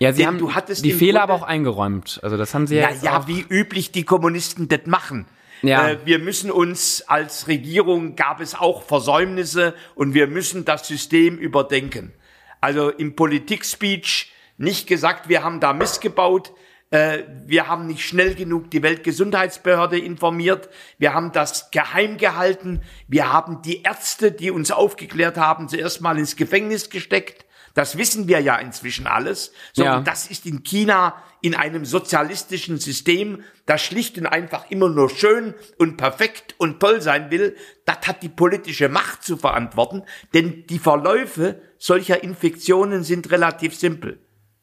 Ja, 0.00 0.10
sie 0.12 0.18
Denn 0.18 0.26
haben 0.26 0.38
du 0.38 0.52
hattest 0.52 0.84
die 0.84 0.90
Fehler 0.90 1.20
Grunde- 1.20 1.22
aber 1.22 1.34
auch 1.34 1.42
eingeräumt. 1.46 2.18
Also 2.24 2.36
das 2.36 2.54
haben 2.54 2.66
sie 2.66 2.74
ja, 2.74 2.90
Ja, 2.90 2.96
ja, 3.02 3.28
wie 3.28 3.40
üblich 3.48 3.92
die 3.92 4.02
Kommunisten 4.02 4.66
das 4.66 4.80
machen. 4.86 5.26
Ja. 5.62 5.90
Äh, 5.90 5.98
wir 6.04 6.18
müssen 6.18 6.50
uns 6.50 7.04
als 7.06 7.46
Regierung 7.46 8.16
gab 8.16 8.40
es 8.40 8.56
auch 8.56 8.82
Versäumnisse 8.82 9.74
und 9.94 10.12
wir 10.14 10.26
müssen 10.26 10.64
das 10.64 10.88
System 10.88 11.38
überdenken. 11.38 12.12
Also 12.60 12.90
im 12.90 13.14
Politik-Speech 13.14 14.32
nicht 14.56 14.88
gesagt, 14.88 15.28
wir 15.28 15.44
haben 15.44 15.60
da 15.60 15.72
missgebaut, 15.72 16.52
wir 16.90 17.68
haben 17.68 17.86
nicht 17.86 18.02
schnell 18.06 18.34
genug 18.34 18.70
die 18.70 18.82
Weltgesundheitsbehörde 18.82 19.98
informiert, 19.98 20.70
wir 20.96 21.12
haben 21.12 21.32
das 21.32 21.70
geheim 21.70 22.16
gehalten, 22.16 22.80
wir 23.08 23.30
haben 23.30 23.60
die 23.62 23.82
Ärzte, 23.82 24.32
die 24.32 24.50
uns 24.50 24.70
aufgeklärt 24.70 25.36
haben, 25.36 25.68
zuerst 25.68 26.00
mal 26.00 26.18
ins 26.18 26.36
Gefängnis 26.36 26.88
gesteckt. 26.88 27.44
Das 27.74 27.96
wissen 27.96 28.26
wir 28.26 28.40
ja 28.40 28.56
inzwischen 28.56 29.06
alles. 29.06 29.52
So, 29.72 29.84
Ja. 29.84 30.00
das 30.00 30.30
ist 30.30 30.46
in 30.46 30.62
China 30.64 31.22
in 31.42 31.54
einem 31.54 31.84
sozialistischen 31.84 32.78
System, 32.78 33.44
das 33.66 33.82
schlicht 33.82 34.18
und 34.18 34.26
einfach 34.26 34.70
immer 34.70 34.88
nur 34.88 35.10
schön 35.10 35.54
und 35.76 35.96
perfekt 35.96 36.54
und 36.58 36.80
toll 36.80 37.00
sein 37.00 37.30
will, 37.30 37.54
das 37.84 37.98
hat 38.06 38.22
die 38.22 38.28
politische 38.28 38.88
Macht 38.88 39.22
zu 39.22 39.36
verantworten, 39.36 40.02
denn 40.34 40.66
die 40.66 40.80
Verläufe 40.80 41.60
solcher 41.78 42.24
Infektionen 42.24 43.04
sind 43.04 43.30
relativ 43.30 43.76
simpel. 43.76 44.18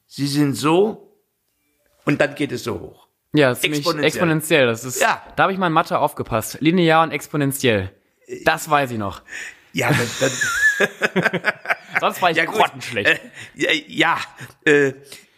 Sie 0.06 0.26
sind 0.26 0.54
so 0.54 1.05
und 2.06 2.20
dann 2.20 2.34
geht 2.34 2.52
es 2.52 2.64
so 2.64 2.80
hoch. 2.80 3.06
ja, 3.34 3.54
ziemlich 3.54 3.80
exponentiell. 3.80 4.06
exponentiell. 4.08 4.66
Das 4.66 4.84
ist, 4.84 5.00
Ja. 5.02 5.22
da 5.36 5.42
habe 5.42 5.52
ich 5.52 5.58
mal 5.58 5.66
in 5.66 5.72
Mathe 5.74 5.98
aufgepasst. 5.98 6.56
Linear 6.60 7.02
und 7.02 7.10
exponentiell. 7.12 7.92
Das 8.44 8.70
weiß 8.70 8.90
ich 8.92 8.98
noch. 8.98 9.20
Ja, 9.74 9.90
dann, 9.90 10.08
dann, 11.20 11.42
Sonst 12.00 12.22
war 12.22 12.30
ich 12.30 12.38
ja, 12.38 12.46
grottenschlecht. 12.46 13.08
Äh, 13.10 13.18
ja, 13.54 13.70
ja 13.86 14.18
äh, 14.64 14.92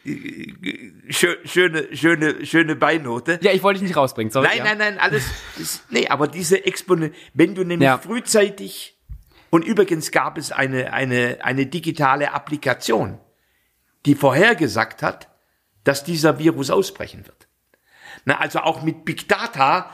schö- 0.05 1.37
schöne, 1.47 1.89
schöne, 1.97 2.47
schöne 2.47 2.77
Beinote. 2.77 3.39
ja, 3.43 3.53
ich 3.53 3.63
wollte 3.63 3.81
dich 3.81 3.89
nicht 3.89 3.97
rausbringen. 3.97 4.31
Sorry, 4.31 4.47
Nein, 4.49 4.59
ja. 4.59 4.65
nein, 4.65 4.79
nein, 4.79 4.99
alles. 4.99 5.25
Ist, 5.59 5.85
nee, 5.91 6.09
aber 6.09 6.29
diese 6.29 6.65
Exponent, 6.67 7.15
wenn 7.35 7.55
du 7.55 7.65
nämlich 7.65 7.87
Ja. 7.87 7.99
frühzeitig 7.99 8.97
und 9.51 9.65
übrigens 9.65 10.11
gab 10.11 10.39
es 10.39 10.53
eine 10.53 10.93
eine 10.93 11.39
eine 11.43 11.67
digitale 11.67 12.33
Applikation, 12.33 13.19
die 14.07 14.15
vorhergesagt 14.15 15.03
hat, 15.03 15.28
dass 15.89 16.05
dieser 16.05 16.39
Virus 16.39 16.69
ausbrechen 16.69 17.27
wird. 17.27 17.49
Na, 18.27 18.39
also 18.41 18.59
auch 18.59 18.83
mit 18.83 19.07
Big 19.07 19.27
Data 19.27 19.91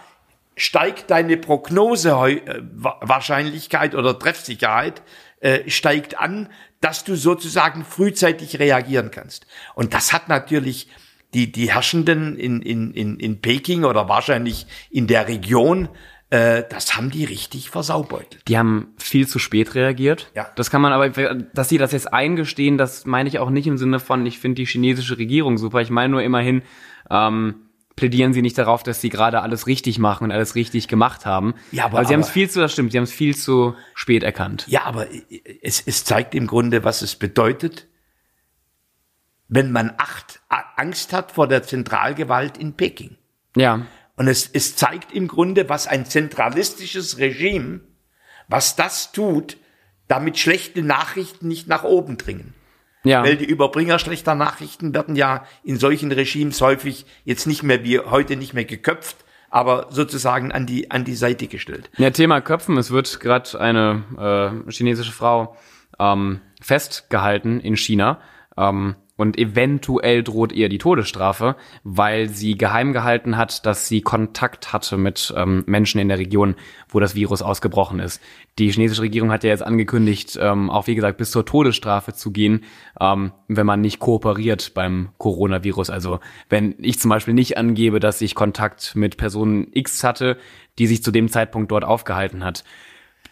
steigt 0.56 1.08
deine 1.08 1.36
Prognose 1.36 2.18
heu- 2.18 2.40
äh, 2.44 3.94
oder 3.94 4.18
Treffsicherheit 4.18 5.02
äh, 5.40 5.70
steigt 5.70 6.18
an, 6.18 6.50
dass 6.80 7.04
du 7.04 7.14
sozusagen 7.14 7.84
frühzeitig 7.84 8.58
reagieren 8.58 9.12
kannst. 9.12 9.46
Und 9.76 9.94
das 9.94 10.12
hat 10.12 10.28
natürlich 10.28 10.88
die, 11.32 11.52
die 11.52 11.72
Herrschenden 11.72 12.36
in, 12.36 12.60
in, 12.60 12.92
in, 12.92 13.20
in 13.20 13.40
Peking 13.40 13.84
oder 13.84 14.08
wahrscheinlich 14.08 14.66
in 14.90 15.06
der 15.06 15.28
Region, 15.28 15.88
äh, 16.34 16.64
das 16.68 16.96
haben 16.96 17.10
die 17.10 17.24
richtig 17.24 17.70
versaubeutelt. 17.70 18.42
Die 18.48 18.58
haben 18.58 18.88
viel 18.98 19.26
zu 19.28 19.38
spät 19.38 19.74
reagiert. 19.74 20.30
Ja. 20.34 20.48
Das 20.56 20.70
kann 20.70 20.80
man 20.82 20.92
aber, 20.92 21.08
dass 21.34 21.68
sie 21.68 21.78
das 21.78 21.92
jetzt 21.92 22.12
eingestehen, 22.12 22.78
das 22.78 23.06
meine 23.06 23.28
ich 23.28 23.38
auch 23.38 23.50
nicht 23.50 23.66
im 23.66 23.78
Sinne 23.78 24.00
von, 24.00 24.26
ich 24.26 24.38
finde 24.38 24.56
die 24.56 24.66
chinesische 24.66 25.16
Regierung 25.18 25.58
super. 25.58 25.80
Ich 25.80 25.90
meine 25.90 26.10
nur 26.10 26.22
immerhin, 26.22 26.62
ähm, 27.10 27.56
plädieren 27.96 28.32
sie 28.32 28.42
nicht 28.42 28.58
darauf, 28.58 28.82
dass 28.82 29.00
sie 29.00 29.08
gerade 29.08 29.40
alles 29.42 29.68
richtig 29.68 30.00
machen 30.00 30.24
und 30.24 30.32
alles 30.32 30.56
richtig 30.56 30.88
gemacht 30.88 31.26
haben. 31.26 31.54
Ja, 31.70 31.84
aber- 31.84 31.98
aber 31.98 32.08
sie 32.08 32.14
haben 32.14 32.20
es 32.22 32.28
viel 32.30 32.50
zu, 32.50 32.58
das 32.60 32.72
stimmt, 32.72 32.90
sie 32.90 32.98
haben 32.98 33.04
es 33.04 33.12
viel 33.12 33.36
zu 33.36 33.76
spät 33.94 34.24
erkannt. 34.24 34.64
Ja, 34.68 34.82
aber 34.84 35.06
es, 35.62 35.80
es 35.86 36.04
zeigt 36.04 36.34
im 36.34 36.48
Grunde, 36.48 36.82
was 36.82 37.02
es 37.02 37.14
bedeutet, 37.14 37.86
wenn 39.48 39.70
man 39.70 39.92
acht, 39.98 40.40
Angst 40.76 41.12
hat 41.12 41.30
vor 41.32 41.46
der 41.46 41.62
Zentralgewalt 41.62 42.58
in 42.58 42.72
Peking. 42.74 43.16
Ja. 43.56 43.82
Und 44.16 44.28
es, 44.28 44.48
es 44.52 44.76
zeigt 44.76 45.12
im 45.12 45.28
Grunde, 45.28 45.68
was 45.68 45.86
ein 45.86 46.06
zentralistisches 46.06 47.18
Regime, 47.18 47.80
was 48.48 48.76
das 48.76 49.12
tut, 49.12 49.56
damit 50.08 50.38
schlechte 50.38 50.82
Nachrichten 50.82 51.48
nicht 51.48 51.66
nach 51.66 51.84
oben 51.84 52.16
dringen. 52.16 52.54
Ja. 53.04 53.22
Weil 53.22 53.36
die 53.36 53.44
Überbringer 53.44 53.98
schlechter 53.98 54.34
Nachrichten 54.34 54.94
werden 54.94 55.14
ja 55.14 55.44
in 55.62 55.78
solchen 55.78 56.10
Regimes 56.10 56.60
häufig 56.60 57.04
jetzt 57.24 57.46
nicht 57.46 57.62
mehr 57.62 57.84
wie 57.84 57.98
heute 57.98 58.36
nicht 58.36 58.54
mehr 58.54 58.64
geköpft, 58.64 59.16
aber 59.50 59.88
sozusagen 59.90 60.52
an 60.52 60.66
die, 60.66 60.90
an 60.90 61.04
die 61.04 61.14
Seite 61.14 61.46
gestellt. 61.46 61.90
Ja, 61.98 62.10
Thema 62.10 62.40
Köpfen. 62.40 62.78
Es 62.78 62.90
wird 62.90 63.20
gerade 63.20 63.60
eine 63.60 64.64
äh, 64.66 64.70
chinesische 64.70 65.12
Frau 65.12 65.56
ähm, 65.98 66.40
festgehalten 66.60 67.60
in 67.60 67.76
China. 67.76 68.20
Ähm, 68.56 68.96
und 69.16 69.38
eventuell 69.38 70.22
droht 70.22 70.52
ihr 70.52 70.68
die 70.68 70.78
Todesstrafe, 70.78 71.56
weil 71.84 72.28
sie 72.28 72.56
geheim 72.58 72.92
gehalten 72.92 73.36
hat, 73.36 73.64
dass 73.64 73.86
sie 73.86 74.00
Kontakt 74.00 74.72
hatte 74.72 74.96
mit 74.96 75.32
ähm, 75.36 75.62
Menschen 75.66 76.00
in 76.00 76.08
der 76.08 76.18
Region, 76.18 76.56
wo 76.88 76.98
das 76.98 77.14
Virus 77.14 77.40
ausgebrochen 77.40 78.00
ist. 78.00 78.20
Die 78.58 78.70
chinesische 78.70 79.02
Regierung 79.02 79.30
hat 79.30 79.44
ja 79.44 79.50
jetzt 79.50 79.62
angekündigt, 79.62 80.38
ähm, 80.40 80.68
auch 80.68 80.86
wie 80.88 80.96
gesagt, 80.96 81.18
bis 81.18 81.30
zur 81.30 81.46
Todesstrafe 81.46 82.12
zu 82.12 82.32
gehen, 82.32 82.64
ähm, 83.00 83.32
wenn 83.46 83.66
man 83.66 83.80
nicht 83.80 84.00
kooperiert 84.00 84.74
beim 84.74 85.10
Coronavirus. 85.18 85.90
Also 85.90 86.18
wenn 86.48 86.74
ich 86.78 86.98
zum 86.98 87.08
Beispiel 87.08 87.34
nicht 87.34 87.56
angebe, 87.56 88.00
dass 88.00 88.20
ich 88.20 88.34
Kontakt 88.34 88.96
mit 88.96 89.16
Person 89.16 89.68
X 89.72 90.02
hatte, 90.02 90.38
die 90.78 90.88
sich 90.88 91.02
zu 91.02 91.12
dem 91.12 91.28
Zeitpunkt 91.28 91.70
dort 91.70 91.84
aufgehalten 91.84 92.44
hat. 92.44 92.64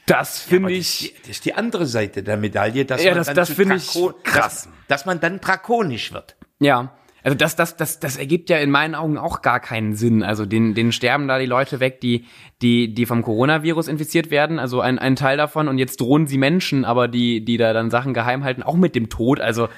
Das 0.06 0.40
finde 0.40 0.70
das, 0.70 0.78
ist 0.78 1.00
ich. 1.02 1.12
die, 1.14 1.18
das 1.20 1.28
ist 1.30 1.44
die 1.44 1.54
andere 1.54 1.86
Seite 1.86 2.22
der 2.22 2.36
Medaille, 2.36 2.84
dass 2.84 3.02
Ja, 3.04 3.10
man 3.10 3.18
das- 3.18 3.26
dann 3.28 3.36
das 3.36 3.50
finde 3.50 3.76
ich 3.76 3.92
krass. 4.24 4.64
Dass, 4.64 4.68
dass 4.88 5.06
man 5.06 5.20
dann 5.20 5.40
drakonisch 5.40 6.12
wird. 6.12 6.36
Ja. 6.58 6.92
Also 7.24 7.36
das, 7.38 7.54
das, 7.54 7.76
das, 7.76 8.00
das 8.00 8.16
ergibt 8.16 8.50
ja 8.50 8.58
in 8.58 8.68
meinen 8.72 8.96
Augen 8.96 9.16
auch 9.16 9.42
gar 9.42 9.60
keinen 9.60 9.94
Sinn. 9.94 10.24
Also 10.24 10.44
den, 10.44 10.74
den 10.74 10.90
sterben 10.90 11.28
da 11.28 11.38
die 11.38 11.46
Leute 11.46 11.78
weg, 11.78 12.00
die, 12.00 12.24
die, 12.62 12.92
die 12.94 13.06
vom 13.06 13.22
Coronavirus 13.22 13.86
infiziert 13.86 14.32
werden. 14.32 14.58
Also 14.58 14.80
ein, 14.80 14.98
ein 14.98 15.14
Teil 15.14 15.36
davon. 15.36 15.68
Und 15.68 15.78
jetzt 15.78 16.00
drohen 16.00 16.26
sie 16.26 16.36
Menschen, 16.36 16.84
aber 16.84 17.06
die, 17.06 17.44
die 17.44 17.58
da 17.58 17.72
dann 17.72 17.90
Sachen 17.90 18.12
geheim 18.12 18.42
halten, 18.42 18.64
auch 18.64 18.74
mit 18.74 18.96
dem 18.96 19.08
Tod. 19.08 19.38
Also 19.40 19.68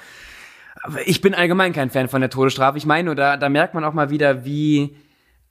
ich 1.05 1.21
bin 1.21 1.35
allgemein 1.35 1.71
kein 1.71 1.91
Fan 1.91 2.07
von 2.07 2.21
der 2.21 2.31
Todesstrafe. 2.31 2.79
Ich 2.79 2.87
meine, 2.87 3.13
da, 3.13 3.37
da 3.37 3.49
merkt 3.49 3.75
man 3.75 3.83
auch 3.83 3.93
mal 3.93 4.09
wieder, 4.09 4.43
wie 4.45 4.95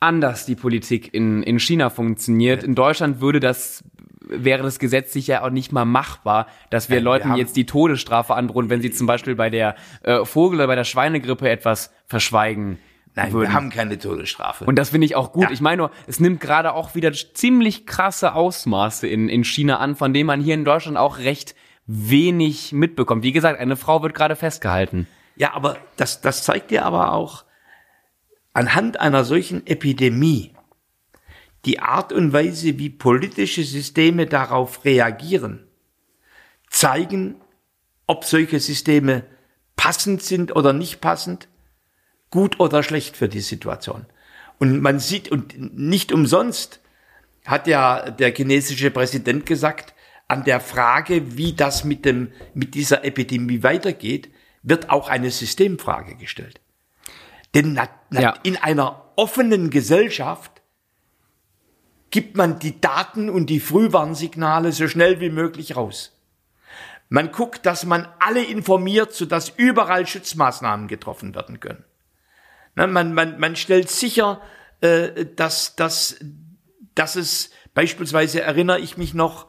anders 0.01 0.47
die 0.47 0.57
Politik 0.57 1.15
in, 1.15 1.43
in 1.45 1.59
China 1.61 1.91
funktioniert. 1.91 2.65
In 2.65 2.75
Deutschland 2.75 3.21
würde 3.21 3.39
das, 3.41 3.85
wäre 4.29 4.63
das 4.63 4.79
gesetzlich 4.79 5.27
ja 5.27 5.43
auch 5.43 5.51
nicht 5.51 5.73
mal 5.73 5.85
machbar, 5.85 6.47
dass 6.71 6.89
wir 6.89 6.97
wir 6.97 7.03
Leuten 7.03 7.31
haben- 7.31 7.39
jetzt 7.39 7.57
die 7.57 7.67
Todesstrafe 7.67 8.35
androhen, 8.35 8.71
wenn 8.71 8.81
sie 8.81 8.91
zum 8.91 9.07
Beispiel 9.07 9.35
bei 9.35 9.51
der 9.51 9.77
äh, 10.03 10.25
Vogel- 10.25 10.59
oder 10.59 10.67
bei 10.67 10.75
der 10.77 10.85
Schweinegrippe 10.85 11.49
etwas 11.49 11.93
verschweigen 12.07 12.79
Nein, 13.15 13.33
würden. 13.33 13.49
wir 13.51 13.53
haben 13.55 13.71
keine 13.71 13.99
Todesstrafe. 13.99 14.65
Und 14.65 14.77
das 14.77 14.91
finde 14.91 15.05
ich 15.05 15.15
auch 15.15 15.33
gut. 15.33 15.45
Ja. 15.45 15.51
Ich 15.51 15.61
meine 15.61 15.77
nur, 15.79 15.91
es 16.07 16.19
nimmt 16.21 16.41
gerade 16.41 16.73
auch 16.73 16.95
wieder 16.95 17.13
ziemlich 17.13 17.87
krasse 17.87 18.35
Ausmaße 18.35 19.07
in, 19.07 19.29
in 19.29 19.45
China 19.45 19.79
an, 19.79 19.95
von 19.95 20.13
denen 20.13 20.27
man 20.27 20.41
hier 20.41 20.55
in 20.55 20.65
Deutschland 20.65 20.97
auch 20.97 21.19
recht 21.19 21.55
wenig 21.87 22.73
mitbekommt. 22.73 23.23
Wie 23.23 23.33
gesagt, 23.33 23.61
eine 23.61 23.77
Frau 23.77 24.03
wird 24.03 24.15
gerade 24.15 24.37
festgehalten. 24.37 25.07
Ja, 25.37 25.53
aber 25.55 25.77
das, 25.97 26.21
das 26.23 26.43
zeigt 26.45 26.71
dir 26.71 26.85
aber 26.87 27.13
auch 27.13 27.45
anhand 28.53 29.01
einer 29.01 29.25
solchen 29.25 29.67
Epidemie 29.67 30.54
die 31.65 31.81
Art 31.81 32.13
und 32.13 32.33
Weise, 32.33 32.79
wie 32.79 32.91
politische 32.91 33.65
Systeme 33.65 34.27
darauf 34.27 34.85
reagieren, 34.85 35.67
zeigen, 36.69 37.37
ob 38.07 38.25
solche 38.25 38.61
Systeme 38.61 39.25
passend 39.77 40.23
sind 40.23 40.55
oder 40.55 40.73
nicht 40.73 41.01
passend, 41.01 41.49
gut 42.31 42.61
oder 42.61 42.83
schlecht 42.83 43.17
für 43.17 43.29
die 43.29 43.41
Situation. 43.41 44.07
Und 44.59 44.81
man 44.81 44.99
sieht, 44.99 45.31
und 45.31 45.77
nicht 45.77 46.13
umsonst 46.13 46.81
hat 47.45 47.67
ja 47.67 48.11
der 48.11 48.35
chinesische 48.35 48.91
Präsident 48.91 49.47
gesagt, 49.47 49.95
an 50.29 50.45
der 50.45 50.61
Frage, 50.61 51.37
wie 51.37 51.53
das 51.53 51.85
mit 51.85 52.05
dem, 52.05 52.33
mit 52.55 52.75
dieser 52.75 53.05
Epidemie 53.05 53.63
weitergeht, 53.63 54.31
wird 54.63 54.91
auch 54.91 55.09
eine 55.09 55.31
Systemfrage 55.31 56.17
gestellt. 56.17 56.61
Denn 57.55 57.75
Ja. 58.23 58.35
in 58.43 58.57
einer 58.57 59.13
offenen 59.17 59.71
Gesellschaft 59.71 60.54
gibt 62.15 62.37
man 62.37 62.61
die 62.61 62.81
Daten 62.81 63.29
und 63.29 63.47
die 63.47 63.59
Frühwarnsignale 63.59 64.71
so 64.71 64.87
schnell 64.87 65.19
wie 65.19 65.31
möglich 65.31 65.75
raus. 65.75 66.17
Man 67.09 67.33
guckt, 67.33 67.67
dass 67.67 67.85
man 67.85 68.07
alle 68.21 68.45
informiert, 68.45 69.13
sodass 69.13 69.49
überall 69.49 70.07
Schutzmaßnahmen 70.07 70.87
getroffen 70.87 71.35
werden 71.35 71.59
können. 71.59 71.83
Na, 72.77 72.87
man, 72.87 73.15
man, 73.15 73.41
man 73.41 73.57
stellt 73.57 73.91
sicher, 73.91 74.41
äh, 74.81 75.27
dass, 75.35 75.75
dass, 75.75 76.21
dass 76.95 77.17
es 77.17 77.51
beispielsweise 77.75 78.43
erinnere 78.43 78.79
ich 78.79 78.97
mich 78.97 79.13
noch 79.13 79.49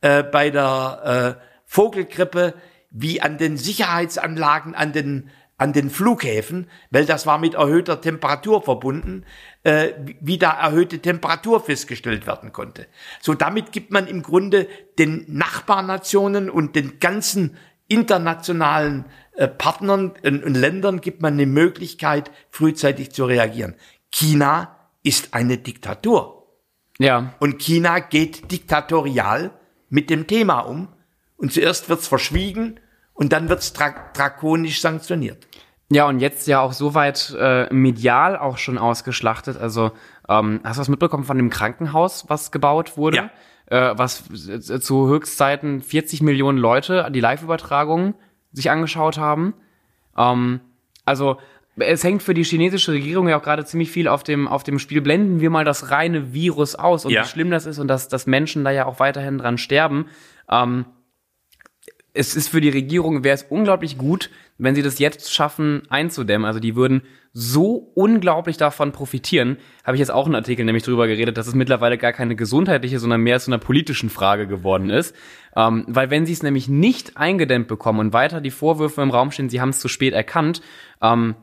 äh, 0.00 0.22
bei 0.22 0.48
der 0.48 1.36
äh, 1.38 1.44
Vogelgrippe, 1.66 2.54
wie 2.88 3.20
an 3.20 3.36
den 3.36 3.58
Sicherheitsanlagen, 3.58 4.74
an 4.74 4.94
den 4.94 5.28
an 5.58 5.72
den 5.72 5.88
Flughäfen, 5.90 6.68
weil 6.90 7.06
das 7.06 7.26
war 7.26 7.38
mit 7.38 7.54
erhöhter 7.54 8.00
Temperatur 8.00 8.62
verbunden, 8.62 9.24
äh, 9.62 9.92
wie- 10.20 10.38
da 10.38 10.50
erhöhte 10.52 10.98
Temperatur 10.98 11.60
festgestellt 11.60 12.26
werden 12.26 12.52
konnte. 12.52 12.86
So 13.22 13.34
damit 13.34 13.72
gibt 13.72 13.90
man 13.90 14.06
im 14.06 14.22
Grunde 14.22 14.68
den 14.98 15.24
Nachbarnationen 15.28 16.50
und 16.50 16.76
den 16.76 16.98
ganzen 16.98 17.56
internationalen 17.88 19.06
äh, 19.38 19.48
Partnern 19.48 20.12
und, 20.22 20.44
und 20.44 20.54
Ländern 20.54 21.00
gibt 21.00 21.20
man 21.22 21.34
eine 21.34 21.46
Möglichkeit, 21.46 22.30
frühzeitig 22.50 23.12
zu 23.12 23.24
reagieren. 23.26 23.74
China 24.10 24.76
ist 25.02 25.34
eine 25.34 25.58
Diktatur. 25.58 26.48
Ja. 26.98 27.34
Und 27.38 27.58
China 27.58 27.98
geht 27.98 28.50
diktatorial 28.50 29.50
mit 29.88 30.08
dem 30.10 30.26
Thema 30.26 30.60
um. 30.60 30.88
Und 31.36 31.52
zuerst 31.52 31.88
wird's 31.90 32.08
verschwiegen 32.08 32.80
und 33.16 33.32
dann 33.32 33.48
wird's 33.48 33.72
dra 33.72 33.92
drakonisch 34.14 34.80
sanktioniert. 34.80 35.46
Ja, 35.90 36.06
und 36.08 36.18
jetzt 36.20 36.46
ja 36.48 36.60
auch 36.60 36.72
soweit 36.72 37.36
äh, 37.38 37.72
medial 37.72 38.36
auch 38.36 38.58
schon 38.58 38.76
ausgeschlachtet. 38.78 39.56
Also, 39.56 39.92
ähm, 40.28 40.60
hast 40.64 40.76
du 40.76 40.80
was 40.80 40.88
mitbekommen 40.88 41.24
von 41.24 41.36
dem 41.36 41.50
Krankenhaus, 41.50 42.24
was 42.28 42.50
gebaut 42.50 42.96
wurde? 42.96 43.30
Äh, 43.66 43.94
was 43.96 44.24
äh, 44.48 44.80
zu 44.80 45.08
Höchstzeiten 45.08 45.82
40 45.82 46.22
Millionen 46.22 46.58
Leute 46.58 47.08
die 47.12 47.20
Live-Übertragung 47.20 48.14
sich 48.52 48.70
angeschaut 48.70 49.18
haben. 49.18 49.54
Ähm, 50.16 50.60
also, 51.04 51.38
es 51.78 52.02
hängt 52.02 52.22
für 52.22 52.34
die 52.34 52.42
chinesische 52.44 52.90
Regierung 52.92 53.28
ja 53.28 53.38
auch 53.38 53.42
gerade 53.42 53.64
ziemlich 53.64 53.90
viel 53.90 54.08
auf 54.08 54.22
dem, 54.24 54.48
auf 54.48 54.64
dem 54.64 54.78
Spiel. 54.78 55.02
Blenden 55.02 55.40
wir 55.40 55.50
mal 55.50 55.64
das 55.64 55.90
reine 55.90 56.32
Virus 56.32 56.74
aus 56.74 57.04
und 57.04 57.12
Ja. 57.12 57.22
wie 57.22 57.28
schlimm 57.28 57.50
das 57.50 57.66
ist 57.66 57.78
und 57.78 57.86
dass, 57.86 58.08
dass 58.08 58.26
Menschen 58.26 58.64
da 58.64 58.70
ja 58.70 58.86
auch 58.86 58.98
weiterhin 58.98 59.38
dran 59.38 59.58
sterben. 59.58 60.06
Ähm, 60.50 60.86
es 62.16 62.34
ist 62.34 62.48
für 62.48 62.60
die 62.60 62.70
Regierung, 62.70 63.24
wäre 63.24 63.34
es 63.34 63.44
unglaublich 63.48 63.98
gut, 63.98 64.30
wenn 64.58 64.74
sie 64.74 64.82
das 64.82 64.98
jetzt 64.98 65.32
schaffen 65.32 65.82
einzudämmen. 65.90 66.46
Also 66.46 66.60
die 66.60 66.76
würden 66.76 67.02
so 67.32 67.92
unglaublich 67.94 68.56
davon 68.56 68.92
profitieren. 68.92 69.58
Habe 69.84 69.96
ich 69.96 70.00
jetzt 70.00 70.10
auch 70.10 70.24
einen 70.24 70.34
Artikel 70.34 70.64
nämlich 70.64 70.84
drüber 70.84 71.06
geredet, 71.06 71.36
dass 71.36 71.46
es 71.46 71.54
mittlerweile 71.54 71.98
gar 71.98 72.12
keine 72.12 72.34
gesundheitliche, 72.34 72.98
sondern 72.98 73.20
mehr 73.20 73.38
zu 73.38 73.50
einer 73.50 73.58
politischen 73.58 74.08
Frage 74.08 74.46
geworden 74.46 74.88
ist. 74.88 75.14
Ähm, 75.54 75.84
weil 75.88 76.10
wenn 76.10 76.24
sie 76.24 76.32
es 76.32 76.42
nämlich 76.42 76.68
nicht 76.68 77.16
eingedämmt 77.18 77.68
bekommen 77.68 78.00
und 78.00 78.12
weiter 78.12 78.40
die 78.40 78.50
Vorwürfe 78.50 79.02
im 79.02 79.10
Raum 79.10 79.30
stehen, 79.30 79.50
sie 79.50 79.60
haben 79.60 79.68
es 79.68 79.80
zu 79.80 79.88
spät 79.88 80.14
erkannt, 80.14 80.62
ähm, 81.02 81.34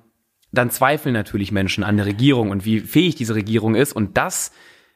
dann 0.52 0.72
zweifeln 0.72 1.14
natürlich 1.14 1.52
Menschen 1.52 1.84
an 1.84 1.98
der 1.98 2.08
Regierung 2.08 2.50
und 2.50 2.66
wie 2.66 2.80
fähig 2.80 3.16
diese 3.16 3.36
Regierung 3.36 3.76
ist. 3.76 3.94
Und 3.94 4.18
das 4.18 4.52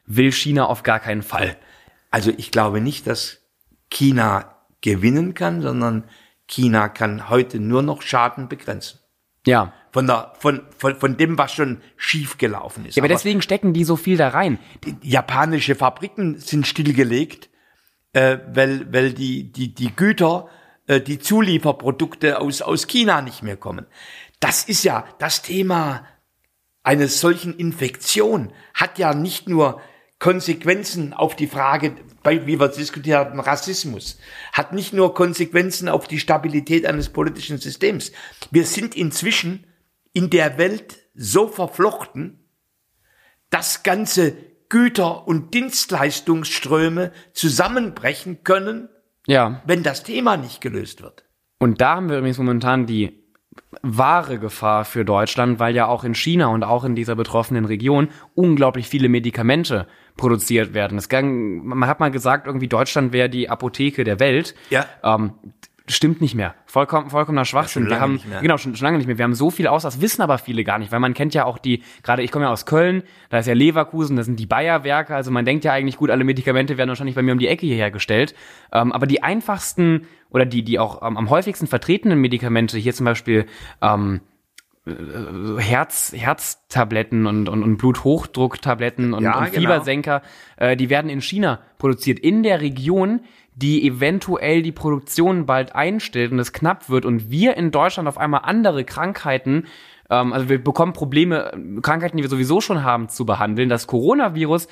will 0.06 0.32
China 0.32 0.66
auf 0.66 0.82
gar 0.82 0.98
keinen 0.98 1.22
Fall. 1.22 1.56
Also 2.10 2.32
ich 2.36 2.50
glaube 2.50 2.80
nicht, 2.80 3.06
dass 3.06 3.42
China 3.90 4.57
gewinnen 4.80 5.34
kann, 5.34 5.62
sondern 5.62 6.04
China 6.46 6.88
kann 6.88 7.28
heute 7.28 7.60
nur 7.60 7.82
noch 7.82 8.02
Schaden 8.02 8.48
begrenzen. 8.48 9.00
Ja. 9.46 9.72
Von, 9.92 10.06
der, 10.06 10.32
von, 10.38 10.62
von, 10.76 10.96
von 10.96 11.16
dem, 11.16 11.38
was 11.38 11.52
schon 11.52 11.80
schiefgelaufen 11.96 12.86
ist. 12.86 12.96
Ja, 12.96 13.02
aber 13.02 13.08
deswegen 13.08 13.42
stecken 13.42 13.72
die 13.72 13.84
so 13.84 13.96
viel 13.96 14.16
da 14.16 14.28
rein. 14.28 14.58
japanische 15.02 15.74
Fabriken 15.74 16.38
sind 16.38 16.66
stillgelegt, 16.66 17.48
äh, 18.12 18.38
weil, 18.52 18.92
weil 18.92 19.12
die, 19.12 19.50
die, 19.50 19.74
die 19.74 19.94
Güter, 19.94 20.48
äh, 20.86 21.00
die 21.00 21.18
Zulieferprodukte 21.18 22.40
aus, 22.40 22.62
aus 22.62 22.86
China 22.86 23.22
nicht 23.22 23.42
mehr 23.42 23.56
kommen. 23.56 23.86
Das 24.40 24.64
ist 24.64 24.84
ja 24.84 25.04
das 25.18 25.42
Thema 25.42 26.04
eines 26.82 27.20
solchen 27.20 27.54
Infektion 27.56 28.52
hat 28.72 28.98
ja 28.98 29.12
nicht 29.12 29.48
nur 29.48 29.80
Konsequenzen 30.18 31.12
auf 31.12 31.36
die 31.36 31.46
Frage, 31.46 31.94
bei, 32.22 32.46
wie 32.46 32.58
wir 32.58 32.68
diskutiert 32.68 33.16
haben, 33.16 33.38
Rassismus, 33.40 34.18
hat 34.52 34.72
nicht 34.72 34.92
nur 34.92 35.14
Konsequenzen 35.14 35.88
auf 35.88 36.08
die 36.08 36.18
Stabilität 36.18 36.86
eines 36.86 37.08
politischen 37.08 37.58
Systems. 37.58 38.10
Wir 38.50 38.64
sind 38.66 38.96
inzwischen 38.96 39.64
in 40.12 40.28
der 40.30 40.58
Welt 40.58 40.98
so 41.14 41.46
verflochten, 41.46 42.40
dass 43.50 43.82
ganze 43.84 44.34
Güter- 44.68 45.26
und 45.26 45.54
Dienstleistungsströme 45.54 47.12
zusammenbrechen 47.32 48.42
können, 48.42 48.88
Ja. 49.26 49.62
wenn 49.66 49.82
das 49.82 50.02
Thema 50.02 50.36
nicht 50.36 50.60
gelöst 50.60 51.02
wird. 51.02 51.24
Und 51.58 51.80
da 51.80 51.96
haben 51.96 52.08
wir 52.10 52.18
übrigens 52.18 52.38
momentan 52.38 52.86
die 52.86 53.17
wahre 53.82 54.38
Gefahr 54.38 54.84
für 54.84 55.04
Deutschland, 55.04 55.58
weil 55.58 55.74
ja 55.74 55.86
auch 55.86 56.04
in 56.04 56.14
China 56.14 56.48
und 56.48 56.64
auch 56.64 56.84
in 56.84 56.94
dieser 56.94 57.14
betroffenen 57.14 57.64
Region 57.64 58.08
unglaublich 58.34 58.88
viele 58.88 59.08
Medikamente 59.08 59.86
produziert 60.16 60.74
werden. 60.74 60.98
Es 60.98 61.08
gang, 61.08 61.64
man 61.64 61.88
hat 61.88 62.00
mal 62.00 62.10
gesagt, 62.10 62.46
irgendwie 62.46 62.68
Deutschland 62.68 63.12
wäre 63.12 63.28
die 63.28 63.48
Apotheke 63.48 64.04
der 64.04 64.20
Welt. 64.20 64.54
Ja. 64.70 64.86
Ähm, 65.02 65.32
stimmt 65.88 66.20
nicht 66.20 66.34
mehr. 66.34 66.54
Vollkommen, 66.66 67.10
vollkommener 67.10 67.44
Schwachsinn. 67.44 67.84
schon 67.84 67.90
wir 67.90 68.00
haben, 68.00 68.20
genau, 68.40 68.58
schon, 68.58 68.76
schon 68.76 68.84
lange 68.84 68.98
nicht 68.98 69.06
mehr. 69.06 69.18
Wir 69.18 69.24
haben 69.24 69.34
so 69.34 69.50
viel 69.50 69.66
aus, 69.66 69.82
das 69.82 70.00
wissen 70.00 70.22
aber 70.22 70.38
viele 70.38 70.64
gar 70.64 70.78
nicht, 70.78 70.92
weil 70.92 71.00
man 71.00 71.14
kennt 71.14 71.34
ja 71.34 71.44
auch 71.44 71.58
die, 71.58 71.82
gerade 72.02 72.22
ich 72.22 72.30
komme 72.30 72.46
ja 72.46 72.52
aus 72.52 72.66
Köln, 72.66 73.02
da 73.30 73.38
ist 73.38 73.46
ja 73.46 73.54
Leverkusen, 73.54 74.16
da 74.16 74.22
sind 74.22 74.38
die 74.38 74.46
Bayer-Werke, 74.46 75.14
also 75.14 75.30
man 75.30 75.44
denkt 75.44 75.64
ja 75.64 75.72
eigentlich, 75.72 75.96
gut, 75.96 76.10
alle 76.10 76.24
Medikamente 76.24 76.76
werden 76.76 76.88
wahrscheinlich 76.88 77.16
bei 77.16 77.22
mir 77.22 77.32
um 77.32 77.38
die 77.38 77.48
Ecke 77.48 77.66
hierher 77.66 77.90
gestellt. 77.90 78.34
Ähm, 78.72 78.92
aber 78.92 79.06
die 79.06 79.22
einfachsten 79.22 80.06
oder 80.30 80.44
die, 80.44 80.62
die 80.62 80.78
auch 80.78 81.02
ähm, 81.02 81.16
am 81.16 81.30
häufigsten 81.30 81.66
vertretenen 81.66 82.20
Medikamente, 82.20 82.78
hier 82.78 82.94
zum 82.94 83.04
Beispiel 83.04 83.46
ähm, 83.80 84.20
äh, 84.88 85.60
Herz, 85.60 86.12
Herztabletten 86.14 87.26
und, 87.26 87.48
und, 87.48 87.62
und 87.62 87.76
Bluthochdrucktabletten 87.76 89.14
und, 89.14 89.22
Ja, 89.22 89.38
und 89.38 89.52
genau. 89.52 89.60
Fiebersenker, 89.60 90.22
äh, 90.56 90.76
die 90.76 90.90
werden 90.90 91.10
in 91.10 91.20
China 91.20 91.60
produziert, 91.78 92.18
in 92.18 92.42
der 92.42 92.60
Region, 92.60 93.20
die 93.60 93.86
eventuell 93.86 94.62
die 94.62 94.72
Produktion 94.72 95.46
bald 95.46 95.74
einstellt 95.74 96.30
und 96.32 96.38
es 96.38 96.52
knapp 96.52 96.88
wird 96.88 97.04
und 97.04 97.30
wir 97.30 97.56
in 97.56 97.70
Deutschland 97.70 98.08
auf 98.08 98.18
einmal 98.18 98.42
andere 98.44 98.84
Krankheiten, 98.84 99.66
ähm, 100.10 100.32
also 100.32 100.48
wir 100.48 100.62
bekommen 100.62 100.92
Probleme, 100.92 101.50
Krankheiten, 101.82 102.16
die 102.16 102.22
wir 102.22 102.30
sowieso 102.30 102.60
schon 102.60 102.84
haben, 102.84 103.08
zu 103.08 103.26
behandeln. 103.26 103.68
Das 103.68 103.86
Coronavirus 103.86 104.68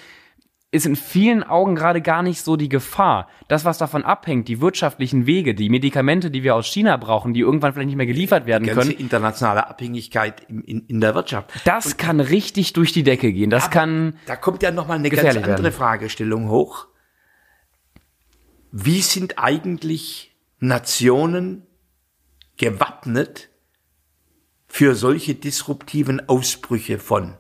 ist 0.70 0.86
in 0.86 0.94
vielen 0.94 1.42
Augen 1.42 1.74
gerade 1.74 2.00
gar 2.00 2.22
nicht 2.22 2.42
so 2.42 2.56
die 2.56 2.68
Gefahr. 2.68 3.28
Das, 3.48 3.64
was 3.64 3.78
davon 3.78 4.04
abhängt, 4.04 4.46
die 4.46 4.60
wirtschaftlichen 4.60 5.26
Wege, 5.26 5.54
die 5.54 5.68
Medikamente, 5.68 6.30
die 6.30 6.42
wir 6.42 6.54
aus 6.54 6.66
China 6.66 6.96
brauchen, 6.96 7.34
die 7.34 7.40
irgendwann 7.40 7.72
vielleicht 7.72 7.86
nicht 7.86 7.96
mehr 7.96 8.06
geliefert 8.06 8.46
werden 8.46 8.66
Ganze 8.66 8.80
können, 8.80 9.00
internationale 9.00 9.68
Abhängigkeit 9.68 10.42
in, 10.48 10.62
in, 10.62 10.80
in 10.86 11.00
der 11.00 11.14
Wirtschaft. 11.14 11.50
das 11.64 11.96
kann 11.96 12.20
richtig 12.20 12.72
durch 12.72 12.92
die 12.92 13.04
Decke 13.04 13.32
gehen. 13.32 13.50
Das 13.50 13.70
kann, 13.70 14.14
Da 14.26 14.36
kommt 14.36 14.62
ja 14.62 14.70
noch 14.70 14.86
mal 14.86 14.94
eine 14.94 15.08
ganz 15.08 15.36
andere 15.36 15.46
werden. 15.46 15.72
Fragestellung 15.72 16.50
hoch. 16.50 16.86
Wie 18.72 19.00
sind 19.00 19.38
eigentlich 19.38 20.36
Nationen 20.58 21.66
gewappnet 22.56 23.50
für 24.66 24.94
solche 24.94 25.34
disruptiven 25.34 26.28
Ausbrüche 26.28 26.98
von? 26.98 27.36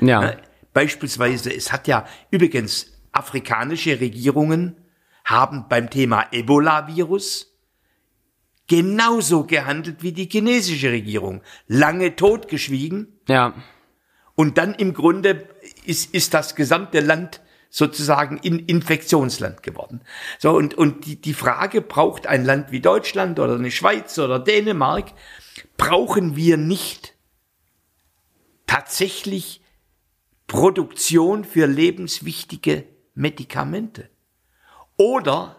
ja, 0.00 0.20
Ne? 0.20 0.42
Beispielsweise, 0.72 1.54
es 1.54 1.72
hat 1.72 1.88
ja 1.88 2.06
übrigens 2.30 2.92
afrikanische 3.10 3.98
Regierungen 3.98 4.76
haben 5.24 5.68
beim 5.68 5.88
Thema 5.88 6.26
Ebola-Virus 6.32 7.56
genauso 8.66 9.44
gehandelt 9.44 10.02
wie 10.02 10.12
die 10.12 10.28
chinesische 10.30 10.90
Regierung. 10.90 11.40
Lange 11.66 12.14
totgeschwiegen 12.14 13.18
ja, 13.26 13.54
und 14.34 14.58
dann 14.58 14.74
im 14.74 14.92
Grunde 14.92 15.48
ist, 15.86 16.14
ist 16.14 16.34
das 16.34 16.54
gesamte 16.54 17.00
Land 17.00 17.40
sozusagen 17.76 18.38
in 18.38 18.58
Infektionsland 18.58 19.62
geworden. 19.62 20.00
So, 20.38 20.52
und, 20.52 20.72
und 20.72 21.04
die, 21.04 21.20
die 21.20 21.34
Frage, 21.34 21.82
braucht 21.82 22.26
ein 22.26 22.42
Land 22.42 22.72
wie 22.72 22.80
Deutschland 22.80 23.38
oder 23.38 23.56
eine 23.56 23.70
Schweiz 23.70 24.18
oder 24.18 24.38
Dänemark, 24.38 25.12
brauchen 25.76 26.36
wir 26.36 26.56
nicht 26.56 27.12
tatsächlich 28.66 29.60
Produktion 30.46 31.44
für 31.44 31.66
lebenswichtige 31.66 32.84
Medikamente? 33.14 34.08
Oder 34.96 35.56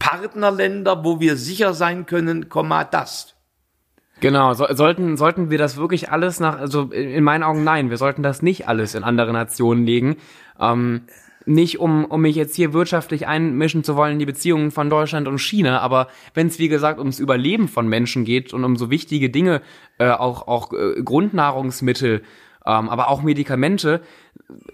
Partnerländer, 0.00 1.04
wo 1.04 1.20
wir 1.20 1.36
sicher 1.36 1.74
sein 1.74 2.06
können, 2.06 2.48
das. 2.90 3.36
Genau, 4.18 4.54
so, 4.54 4.66
sollten, 4.70 5.16
sollten 5.16 5.50
wir 5.50 5.58
das 5.58 5.76
wirklich 5.76 6.10
alles 6.10 6.40
nach, 6.40 6.58
also 6.58 6.90
in, 6.90 7.10
in 7.10 7.22
meinen 7.22 7.44
Augen 7.44 7.62
nein, 7.62 7.88
wir 7.88 7.98
sollten 7.98 8.24
das 8.24 8.42
nicht 8.42 8.66
alles 8.66 8.96
in 8.96 9.04
andere 9.04 9.32
Nationen 9.32 9.86
legen. 9.86 10.16
Ähm, 10.58 11.02
nicht 11.46 11.78
um, 11.80 12.04
um 12.04 12.22
mich 12.22 12.36
jetzt 12.36 12.54
hier 12.56 12.72
wirtschaftlich 12.72 13.26
einmischen 13.26 13.84
zu 13.84 13.96
wollen 13.96 14.14
in 14.14 14.18
die 14.18 14.26
Beziehungen 14.26 14.70
von 14.70 14.90
Deutschland 14.90 15.28
und 15.28 15.38
China, 15.38 15.80
aber 15.80 16.08
wenn 16.34 16.46
es 16.46 16.58
wie 16.58 16.68
gesagt 16.68 16.98
ums 16.98 17.18
Überleben 17.18 17.68
von 17.68 17.88
Menschen 17.88 18.24
geht 18.24 18.52
und 18.52 18.64
um 18.64 18.76
so 18.76 18.90
wichtige 18.90 19.30
Dinge, 19.30 19.62
äh, 19.98 20.10
auch, 20.10 20.46
auch 20.48 20.72
äh, 20.72 21.02
Grundnahrungsmittel, 21.02 22.22
ähm, 22.64 22.88
aber 22.88 23.08
auch 23.08 23.22
Medikamente, 23.22 24.02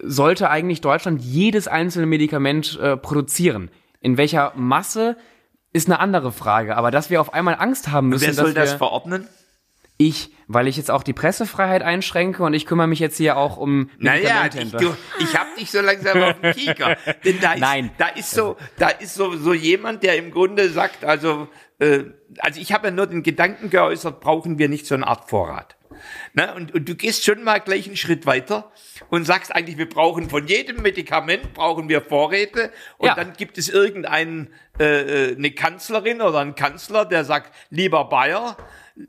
sollte 0.01 0.49
eigentlich 0.49 0.81
Deutschland 0.81 1.21
jedes 1.21 1.67
einzelne 1.67 2.05
Medikament 2.05 2.77
äh, 2.81 2.97
produzieren. 2.97 3.69
In 4.01 4.17
welcher 4.17 4.53
Masse 4.55 5.17
ist 5.73 5.87
eine 5.87 5.99
andere 5.99 6.31
Frage, 6.31 6.77
aber 6.77 6.91
dass 6.91 7.09
wir 7.09 7.21
auf 7.21 7.33
einmal 7.33 7.55
Angst 7.59 7.91
haben 7.91 8.09
müssen, 8.09 8.27
Wer 8.27 8.33
soll 8.33 8.53
dass 8.53 8.65
das 8.65 8.73
wir, 8.73 8.77
verordnen? 8.77 9.27
Ich, 10.01 10.31
weil 10.47 10.69
ich 10.69 10.77
jetzt 10.77 10.89
auch 10.89 11.03
die 11.03 11.11
Pressefreiheit 11.11 11.83
einschränke 11.83 12.41
und 12.43 12.53
ich 12.53 12.65
kümmere 12.65 12.87
mich 12.87 12.99
jetzt 12.99 13.17
hier 13.17 13.35
auch 13.35 13.57
um 13.57 13.89
Naja, 13.97 14.45
ich, 14.45 14.71
du, 14.71 14.95
ich 15.19 15.37
hab 15.37 15.53
dich 15.57 15.69
so 15.69 15.81
langsam 15.81 16.23
auf 16.23 16.39
den 16.39 16.53
Kieker. 16.53 16.95
Denn 17.25 17.39
da 17.41 17.51
ist, 17.53 17.59
Nein. 17.59 17.91
da 17.97 18.07
ist 18.07 18.31
so, 18.31 18.55
da 18.77 18.87
ist 18.87 19.13
so, 19.13 19.35
so 19.35 19.53
jemand, 19.53 20.01
der 20.03 20.15
im 20.15 20.31
Grunde 20.31 20.69
sagt, 20.69 21.03
also, 21.03 21.49
äh, 21.79 22.05
also 22.37 22.61
ich 22.61 22.71
habe 22.71 22.87
ja 22.87 22.91
nur 22.91 23.07
den 23.07 23.23
Gedanken 23.23 23.69
geäußert, 23.69 24.21
brauchen 24.21 24.57
wir 24.57 24.69
nicht 24.69 24.85
so 24.85 24.95
eine 24.95 25.05
Art 25.05 25.29
Vorrat. 25.29 25.75
Na, 26.33 26.53
und, 26.55 26.73
und 26.73 26.87
du 26.87 26.95
gehst 26.95 27.25
schon 27.25 27.43
mal 27.43 27.59
gleich 27.59 27.85
einen 27.87 27.97
Schritt 27.97 28.25
weiter 28.25 28.71
und 29.09 29.25
sagst 29.25 29.53
eigentlich, 29.53 29.77
wir 29.77 29.89
brauchen 29.89 30.29
von 30.29 30.47
jedem 30.47 30.81
Medikament 30.81 31.53
brauchen 31.53 31.89
wir 31.89 31.99
Vorräte 32.01 32.71
und 32.99 33.07
Ja. 33.07 33.15
dann 33.15 33.33
gibt 33.33 33.57
es 33.57 33.67
irgendeinen 33.67 34.53
äh, 34.79 35.31
äh, 35.31 35.35
eine 35.35 35.51
Kanzlerin 35.51 36.21
oder 36.21 36.39
einen 36.39 36.55
Kanzler, 36.55 37.03
der 37.03 37.25
sagt, 37.25 37.53
lieber 37.69 38.05
Bayer, 38.07 38.55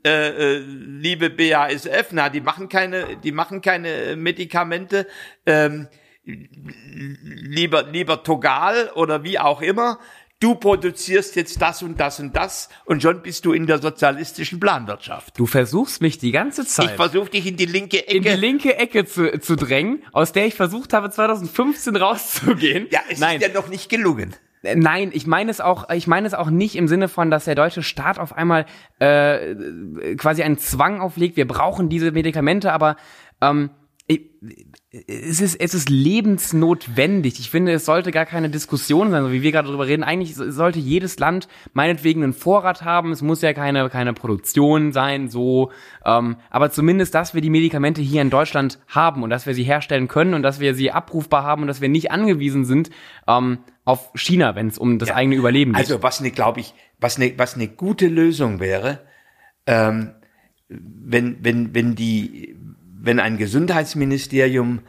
äh, 0.05 0.55
äh, 0.55 0.57
liebe 0.59 1.29
BASF, 1.29 2.07
na, 2.11 2.29
die 2.29 2.41
machen 2.41 2.69
keine, 2.69 3.17
die 3.23 3.31
machen 3.31 3.61
keine 3.61 4.15
Medikamente, 4.15 5.07
ähm, 5.45 5.87
lieber, 6.23 7.83
lieber 7.83 8.23
Togal 8.23 8.91
oder 8.95 9.23
wie 9.23 9.39
auch 9.39 9.61
immer, 9.61 9.99
du 10.39 10.55
produzierst 10.55 11.35
jetzt 11.35 11.61
das 11.61 11.83
und 11.83 11.99
das 11.99 12.19
und 12.19 12.35
das 12.35 12.69
und 12.85 13.01
schon 13.01 13.21
bist 13.21 13.45
du 13.45 13.53
in 13.53 13.67
der 13.67 13.79
sozialistischen 13.79 14.59
Planwirtschaft. 14.59 15.37
du 15.37 15.45
versuchst 15.45 16.01
mich 16.01 16.17
die 16.17 16.31
ganze 16.31 16.61
Ich 16.63 16.69
Zeit 16.69 16.91
versuche 16.95 17.29
dich 17.29 17.45
in 17.45 17.57
die 17.57 17.65
linke 17.65 18.07
Ecke. 18.07 18.17
in 18.17 18.23
die 18.23 18.29
linke 18.29 18.75
Ecke 18.77 19.05
zu, 19.05 19.39
zu 19.39 19.55
drängen, 19.55 20.03
aus 20.13 20.31
der 20.31 20.45
ich 20.47 20.55
versucht 20.55 20.93
habe 20.93 21.09
2015 21.09 21.95
rauszugehen. 21.95 22.87
ja, 22.91 23.01
es 23.09 23.19
Nein, 23.19 23.39
ist 23.41 23.47
ja 23.47 23.53
noch 23.53 23.67
nicht 23.67 23.89
gelungen. 23.89 24.35
Äh, 24.63 24.75
Nein, 24.75 25.11
ich 25.13 25.27
meine 25.27 25.51
es 25.51 25.61
auch, 25.61 25.89
ich 25.89 26.07
meine 26.07 26.27
es 26.27 26.33
auch 26.33 26.49
nicht 26.49 26.75
im 26.75 26.87
Sinne 26.87 27.07
von, 27.07 27.31
dass 27.31 27.45
der 27.45 27.55
deutsche 27.55 27.83
Staat 27.83 28.19
auf 28.19 28.35
einmal 28.35 28.65
äh, 28.99 30.15
quasi 30.15 30.43
einen 30.43 30.57
Zwang 30.57 31.01
auflegt, 31.01 31.37
wir 31.37 31.47
brauchen 31.47 31.89
diese 31.89 32.11
Medikamente, 32.11 32.71
aber 32.71 32.95
ähm, 33.41 33.71
es 34.91 35.39
ist, 35.39 35.55
es 35.55 35.73
ist 35.73 35.89
lebensnotwendig. 35.89 37.39
Ich 37.39 37.49
finde, 37.49 37.71
es 37.71 37.85
sollte 37.85 38.11
gar 38.11 38.25
keine 38.25 38.49
Diskussion 38.49 39.11
sein, 39.11 39.23
so 39.23 39.31
wie 39.31 39.41
wir 39.41 39.51
gerade 39.51 39.67
darüber 39.67 39.87
reden. 39.87 40.03
Eigentlich 40.03 40.35
sollte 40.35 40.79
jedes 40.79 41.19
Land 41.19 41.47
meinetwegen 41.73 42.23
einen 42.23 42.33
Vorrat 42.33 42.83
haben. 42.83 43.11
Es 43.11 43.21
muss 43.21 43.41
ja 43.41 43.53
keine, 43.53 43.89
keine 43.89 44.13
Produktion 44.13 44.91
sein, 44.91 45.29
so. 45.29 45.71
Ähm, 46.03 46.37
aber 46.49 46.71
zumindest, 46.71 47.15
dass 47.15 47.33
wir 47.33 47.41
die 47.41 47.49
Medikamente 47.49 48.01
hier 48.01 48.21
in 48.21 48.29
Deutschland 48.29 48.79
haben 48.87 49.23
und 49.23 49.29
dass 49.29 49.45
wir 49.45 49.53
sie 49.53 49.63
herstellen 49.63 50.07
können 50.07 50.33
und 50.33 50.43
dass 50.43 50.59
wir 50.59 50.75
sie 50.75 50.91
abrufbar 50.91 51.43
haben 51.43 51.61
und 51.61 51.67
dass 51.67 51.79
wir 51.79 51.89
nicht 51.89 52.11
angewiesen 52.11 52.65
sind 52.65 52.89
ähm, 53.27 53.59
auf 53.85 54.11
China, 54.15 54.55
wenn 54.55 54.67
es 54.67 54.77
um 54.77 54.99
das 54.99 55.09
ja. 55.09 55.15
eigene 55.15 55.35
Überleben 55.35 55.73
geht. 55.73 55.81
Also 55.81 56.03
was 56.03 56.19
eine, 56.19 56.31
glaube 56.31 56.59
ich, 56.59 56.73
was 56.99 57.17
eine, 57.17 57.37
was 57.37 57.55
eine 57.55 57.67
gute 57.67 58.07
Lösung 58.07 58.59
wäre, 58.59 58.99
ähm, 59.67 60.11
wenn, 60.67 61.37
wenn, 61.43 61.75
wenn 61.75 61.95
die, 61.95 62.55
wenn 63.01 63.19
ein 63.19 63.37
Gesundheitsministerium 63.37 64.81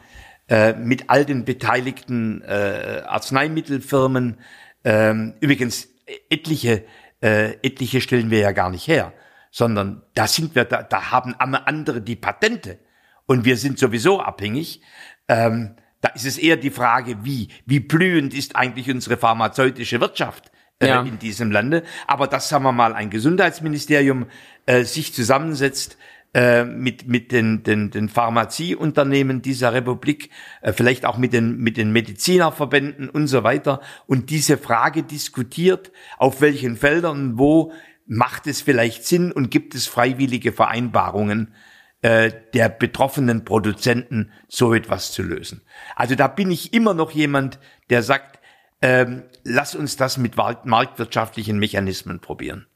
äh, 0.47 0.73
mit 0.73 1.09
all 1.09 1.25
den 1.25 1.45
beteiligten 1.45 2.41
äh, 2.41 3.03
Arzneimittelfirmen, 3.07 4.37
äh, 4.83 5.13
übrigens 5.39 5.87
etliche, 6.29 6.83
äh, 7.21 7.53
etliche 7.63 8.01
stellen 8.01 8.29
wir 8.29 8.39
ja 8.39 8.51
gar 8.51 8.69
nicht 8.69 8.87
her, 8.87 9.13
sondern 9.51 10.03
da 10.13 10.27
sind 10.27 10.55
wir, 10.55 10.65
da, 10.65 10.83
da 10.83 11.11
haben 11.11 11.35
andere 11.35 12.01
die 12.01 12.15
Patente 12.15 12.79
und 13.25 13.45
wir 13.45 13.57
sind 13.57 13.79
sowieso 13.79 14.19
abhängig. 14.19 14.81
Ähm, 15.27 15.75
da 16.01 16.09
ist 16.09 16.25
es 16.25 16.37
eher 16.37 16.57
die 16.57 16.71
Frage, 16.71 17.23
wie, 17.23 17.47
wie 17.65 17.79
blühend 17.79 18.33
ist 18.33 18.55
eigentlich 18.55 18.89
unsere 18.91 19.15
pharmazeutische 19.15 20.01
Wirtschaft 20.01 20.51
äh, 20.79 20.87
ja. 20.87 21.01
in 21.01 21.17
diesem 21.17 21.51
Lande. 21.51 21.83
Aber 22.07 22.27
dass, 22.27 22.49
sagen 22.49 22.65
wir 22.65 22.73
mal, 22.73 22.93
ein 22.93 23.09
Gesundheitsministerium 23.09 24.25
äh, 24.65 24.83
sich 24.83 25.13
zusammensetzt, 25.13 25.97
äh, 26.33 26.63
mit, 26.63 27.07
mit 27.07 27.31
den, 27.31 27.63
den, 27.63 27.91
den 27.91 28.09
Pharmazieunternehmen 28.09 29.41
dieser 29.41 29.73
Republik, 29.73 30.31
äh, 30.61 30.73
vielleicht 30.73 31.05
auch 31.05 31.17
mit 31.17 31.31
den, 31.31 31.57
mit 31.57 31.77
den 31.77 31.91
Medizinerverbänden 31.91 33.09
und 33.09 33.27
so 33.27 33.43
weiter 33.43 33.81
und 34.07 34.29
diese 34.29 34.57
Frage 34.57 35.03
diskutiert, 35.03 35.91
auf 36.17 36.41
welchen 36.41 36.75
Feldern, 36.75 37.37
wo 37.37 37.71
macht 38.05 38.47
es 38.47 38.61
vielleicht 38.61 39.05
Sinn 39.05 39.31
und 39.31 39.51
gibt 39.51 39.75
es 39.75 39.87
freiwillige 39.87 40.51
Vereinbarungen 40.51 41.53
äh, 42.01 42.31
der 42.53 42.69
betroffenen 42.69 43.45
Produzenten, 43.45 44.31
so 44.47 44.73
etwas 44.73 45.11
zu 45.11 45.23
lösen. 45.23 45.61
Also 45.95 46.15
da 46.15 46.27
bin 46.27 46.51
ich 46.51 46.73
immer 46.73 46.93
noch 46.93 47.11
jemand, 47.11 47.59
der 47.89 48.03
sagt, 48.03 48.39
ähm, 48.81 49.23
lass 49.43 49.75
uns 49.75 49.95
das 49.95 50.17
mit 50.17 50.35
marktwirtschaftlichen 50.35 51.59
Mechanismen 51.59 52.19
probieren. 52.19 52.67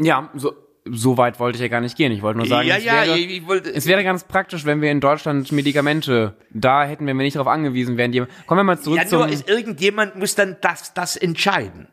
Ja, 0.00 0.30
so, 0.34 0.54
so 0.92 1.16
weit 1.16 1.38
wollte 1.40 1.56
ich 1.56 1.62
ja 1.62 1.68
gar 1.68 1.80
nicht 1.80 1.96
gehen. 1.96 2.12
Ich 2.12 2.22
wollte 2.22 2.38
nur 2.38 2.46
sagen, 2.46 2.68
ja, 2.68 2.76
es, 2.76 2.84
ja, 2.84 3.06
wäre, 3.06 3.18
ich 3.18 3.46
wollte, 3.46 3.70
es 3.70 3.86
wäre 3.86 4.04
ganz 4.04 4.24
praktisch, 4.24 4.64
wenn 4.64 4.80
wir 4.80 4.90
in 4.90 5.00
Deutschland 5.00 5.50
Medikamente, 5.52 6.36
da 6.50 6.84
hätten 6.84 7.06
wir 7.06 7.14
nicht 7.14 7.36
darauf 7.36 7.48
angewiesen 7.48 7.96
wären. 7.96 8.12
Die, 8.12 8.24
kommen 8.46 8.60
wir 8.60 8.64
mal 8.64 8.78
zurück 8.78 8.98
ja, 8.98 9.06
zum... 9.06 9.20
nur 9.20 9.28
ist, 9.28 9.48
irgendjemand 9.48 10.16
muss 10.16 10.34
dann 10.34 10.56
das, 10.60 10.94
das 10.94 11.16
entscheiden. 11.16 11.88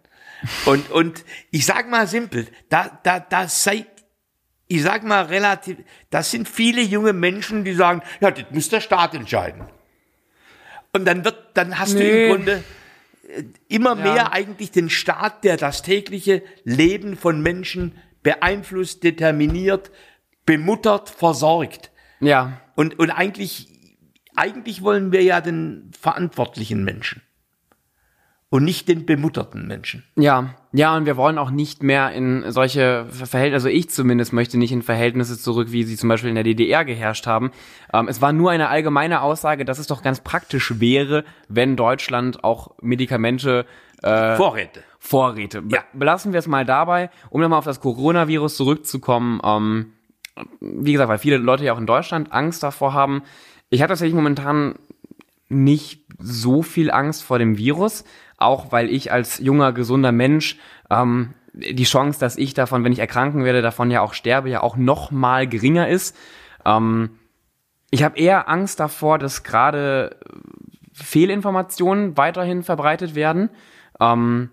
Und, 0.65 0.91
und 0.91 1.25
ich 1.51 1.65
sag 1.65 1.89
mal 1.89 2.07
simpel, 2.07 2.47
da, 2.69 2.99
da, 3.03 3.19
da 3.19 3.47
seid, 3.47 3.87
ich 4.67 4.83
sag 4.83 5.03
mal 5.03 5.25
relativ, 5.25 5.77
das 6.09 6.31
sind 6.31 6.47
viele 6.47 6.81
junge 6.81 7.13
Menschen, 7.13 7.63
die 7.63 7.73
sagen, 7.73 8.01
ja, 8.19 8.31
das 8.31 8.45
muss 8.51 8.69
der 8.69 8.81
Staat 8.81 9.13
entscheiden. 9.13 9.65
Und 10.93 11.05
dann 11.05 11.25
wird, 11.25 11.37
dann 11.55 11.77
hast 11.77 11.93
nee. 11.95 11.99
du 11.99 12.25
im 12.25 12.35
Grunde 12.35 12.63
äh, 13.27 13.43
immer 13.67 13.97
ja. 13.97 14.03
mehr 14.03 14.33
eigentlich 14.33 14.71
den 14.71 14.89
Staat, 14.89 15.43
der 15.43 15.57
das 15.57 15.81
tägliche 15.81 16.41
Leben 16.63 17.17
von 17.17 17.41
Menschen 17.41 17.97
beeinflusst, 18.25 19.03
determiniert, 19.03 19.91
bemuttert, 20.47 21.11
versorgt. 21.11 21.91
Ja. 22.19 22.59
Und, 22.73 22.97
und 22.97 23.11
eigentlich, 23.11 23.67
eigentlich 24.35 24.81
wollen 24.81 25.11
wir 25.11 25.21
ja 25.21 25.41
den 25.41 25.91
verantwortlichen 25.97 26.83
Menschen 26.83 27.21
und 28.55 28.63
nicht 28.63 28.87
den 28.87 29.05
bemutterten 29.05 29.67
Menschen. 29.67 30.05
Ja, 30.15 30.55
ja, 30.71 30.95
und 30.95 31.05
wir 31.05 31.17
wollen 31.17 31.37
auch 31.37 31.51
nicht 31.51 31.83
mehr 31.83 32.13
in 32.13 32.49
solche 32.51 33.05
Verhältnisse, 33.09 33.67
also 33.67 33.67
ich 33.67 33.89
zumindest 33.89 34.31
möchte 34.31 34.57
nicht 34.57 34.71
in 34.71 34.81
Verhältnisse 34.81 35.37
zurück, 35.37 35.73
wie 35.73 35.83
sie 35.83 35.97
zum 35.97 36.07
Beispiel 36.07 36.29
in 36.29 36.35
der 36.35 36.45
DDR 36.45 36.85
geherrscht 36.85 37.27
haben. 37.27 37.51
Ähm, 37.93 38.07
es 38.07 38.21
war 38.21 38.31
nur 38.31 38.51
eine 38.51 38.69
allgemeine 38.69 39.21
Aussage, 39.21 39.65
dass 39.65 39.77
es 39.77 39.87
doch 39.87 40.01
ganz 40.01 40.21
praktisch 40.21 40.79
wäre, 40.79 41.25
wenn 41.49 41.75
Deutschland 41.75 42.45
auch 42.45 42.71
Medikamente 42.81 43.65
äh, 44.03 44.37
Vorräte 44.37 44.83
Vorräte. 44.99 45.61
Ja. 45.67 45.83
Belassen 45.91 46.31
wir 46.31 46.39
es 46.39 46.47
mal 46.47 46.63
dabei, 46.63 47.09
um 47.29 47.41
nochmal 47.41 47.59
auf 47.59 47.65
das 47.65 47.81
Coronavirus 47.81 48.55
zurückzukommen. 48.55 49.41
Ähm, 49.43 49.91
wie 50.61 50.93
gesagt, 50.93 51.09
weil 51.09 51.19
viele 51.19 51.37
Leute 51.37 51.65
ja 51.65 51.73
auch 51.73 51.77
in 51.77 51.87
Deutschland 51.87 52.31
Angst 52.31 52.63
davor 52.63 52.93
haben. 52.93 53.21
Ich 53.69 53.81
habe 53.81 53.89
tatsächlich 53.89 54.15
momentan 54.15 54.75
nicht 55.49 56.05
so 56.19 56.61
viel 56.61 56.91
Angst 56.91 57.23
vor 57.23 57.39
dem 57.39 57.57
Virus, 57.57 58.03
auch 58.37 58.71
weil 58.71 58.89
ich 58.89 59.11
als 59.11 59.39
junger, 59.39 59.71
gesunder 59.73 60.11
Mensch 60.11 60.57
ähm, 60.89 61.33
die 61.53 61.83
Chance, 61.83 62.19
dass 62.19 62.37
ich 62.37 62.53
davon, 62.53 62.83
wenn 62.83 62.91
ich 62.91 62.99
erkranken 62.99 63.43
werde, 63.43 63.61
davon 63.61 63.91
ja 63.91 64.01
auch 64.01 64.13
sterbe, 64.13 64.49
ja 64.49 64.61
auch 64.61 64.75
noch 64.75 65.11
mal 65.11 65.47
geringer 65.47 65.87
ist. 65.87 66.15
Ähm, 66.65 67.11
ich 67.91 68.03
habe 68.03 68.17
eher 68.17 68.49
Angst 68.49 68.79
davor, 68.79 69.19
dass 69.19 69.43
gerade 69.43 70.17
Fehlinformationen 70.93 72.17
weiterhin 72.17 72.63
verbreitet 72.63 73.15
werden. 73.15 73.49
Ähm, 73.99 74.49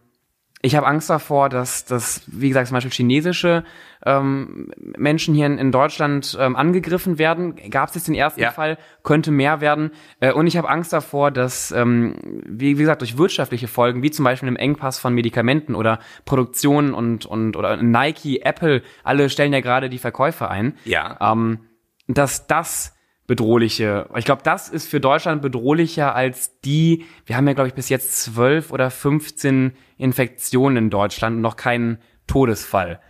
ich 0.64 0.77
habe 0.77 0.87
Angst 0.87 1.11
davor, 1.11 1.48
dass, 1.48 1.85
dass, 1.85 2.22
wie 2.29 2.48
gesagt, 2.48 2.68
zum 2.68 2.77
Beispiel 2.77 2.92
chinesische 2.92 3.64
ähm, 4.07 4.70
Menschen 4.96 5.35
hier 5.35 5.46
in, 5.46 5.59
in 5.59 5.72
Deutschland 5.72 6.37
ähm, 6.40 6.55
angegriffen 6.55 7.18
werden. 7.18 7.57
Gab 7.68 7.88
es 7.88 7.96
jetzt 7.96 8.07
den 8.07 8.14
ersten 8.14 8.40
ja. 8.40 8.53
Fall, 8.53 8.79
könnte 9.03 9.33
mehr 9.33 9.61
werden. 9.61 9.90
Äh, 10.20 10.33
und 10.33 10.46
ich 10.46 10.57
habe 10.57 10.68
Angst 10.68 10.92
davor, 10.92 11.33
dass, 11.33 11.72
ähm, 11.72 12.14
wie, 12.46 12.79
wie 12.79 12.83
gesagt, 12.83 13.01
durch 13.01 13.18
wirtschaftliche 13.18 13.66
Folgen, 13.66 14.05
wie 14.05 14.12
zum 14.12 14.25
Beispiel 14.25 14.48
im 14.48 14.57
Engpass 14.57 15.01
von 15.01 15.12
Medikamenten 15.14 15.75
oder 15.75 15.98
Produktion 16.25 16.94
und, 16.94 17.27
und 17.27 17.57
oder 17.57 17.77
Nike, 17.83 18.42
Apple, 18.42 18.83
alle 19.03 19.31
stellen 19.31 19.53
ja 19.53 19.61
gerade 19.61 19.90
die 19.90 19.98
Verkäufe 19.98 20.48
ein. 20.48 20.75
Ja. 20.85 21.18
Ähm, 21.20 21.59
dass 22.07 22.46
das 22.46 22.94
bedrohliche. 23.27 24.09
Ich 24.17 24.25
glaube, 24.25 24.43
das 24.45 24.69
ist 24.69 24.89
für 24.89 25.01
Deutschland 25.01 25.43
bedrohlicher 25.43 26.15
als 26.15 26.59
die, 26.61 27.05
wir 27.27 27.37
haben 27.37 27.47
ja, 27.47 27.55
glaube 27.55 27.69
ich, 27.69 27.75
bis 27.75 27.89
jetzt 27.89 28.23
zwölf 28.23 28.71
oder 28.73 28.91
15 28.91 29.73
Infektionen 29.97 30.77
in 30.77 30.91
Deutschland 30.91 31.37
und 31.37 31.43
noch 31.43 31.57
keinen 31.57 31.99
Todesfall. 32.27 33.01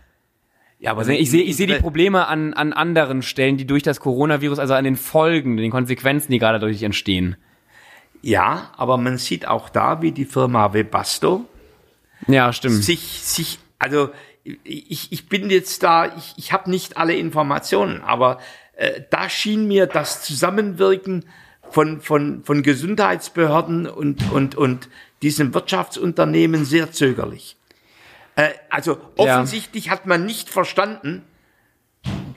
Ja, 0.79 0.91
aber 0.91 1.07
ich 1.07 1.31
sehe 1.31 1.43
ich 1.43 1.55
sehe 1.55 1.67
die 1.67 1.75
Probleme 1.75 2.27
an, 2.27 2.53
an 2.53 2.73
anderen 2.73 3.21
Stellen, 3.21 3.55
die 3.55 3.65
durch 3.65 3.83
das 3.83 4.01
Coronavirus, 4.01 4.59
also 4.59 4.73
an 4.73 4.83
den 4.83 4.97
Folgen, 4.97 5.55
den 5.55 5.71
Konsequenzen, 5.71 6.31
die 6.31 6.39
gerade 6.39 6.59
dadurch 6.59 6.83
entstehen. 6.83 7.37
Ja, 8.21 8.71
aber 8.75 8.97
man 8.97 9.17
sieht 9.17 9.47
auch 9.47 9.69
da, 9.69 10.01
wie 10.01 10.11
die 10.11 10.25
Firma 10.25 10.73
Webasto 10.73 11.45
ja, 12.27 12.53
stimmt. 12.53 12.83
sich, 12.83 13.21
sich, 13.21 13.59
also 13.79 14.09
ich, 14.43 15.11
ich 15.11 15.29
bin 15.29 15.49
jetzt 15.49 15.83
da, 15.83 16.05
ich, 16.17 16.33
ich 16.37 16.53
habe 16.53 16.69
nicht 16.69 16.97
alle 16.97 17.15
Informationen, 17.15 18.01
aber 18.01 18.39
äh, 18.73 19.01
da 19.09 19.29
schien 19.29 19.67
mir 19.67 19.87
das 19.87 20.23
Zusammenwirken 20.23 21.25
von, 21.69 22.01
von, 22.01 22.43
von 22.43 22.63
Gesundheitsbehörden 22.63 23.87
und, 23.87 24.31
und, 24.31 24.55
und 24.55 24.89
diesem 25.21 25.53
Wirtschaftsunternehmen 25.53 26.65
sehr 26.65 26.91
zögerlich. 26.91 27.57
Äh, 28.35 28.49
also 28.69 28.99
offensichtlich 29.17 29.85
ja. 29.85 29.91
hat 29.91 30.05
man 30.05 30.25
nicht 30.25 30.49
verstanden, 30.49 31.23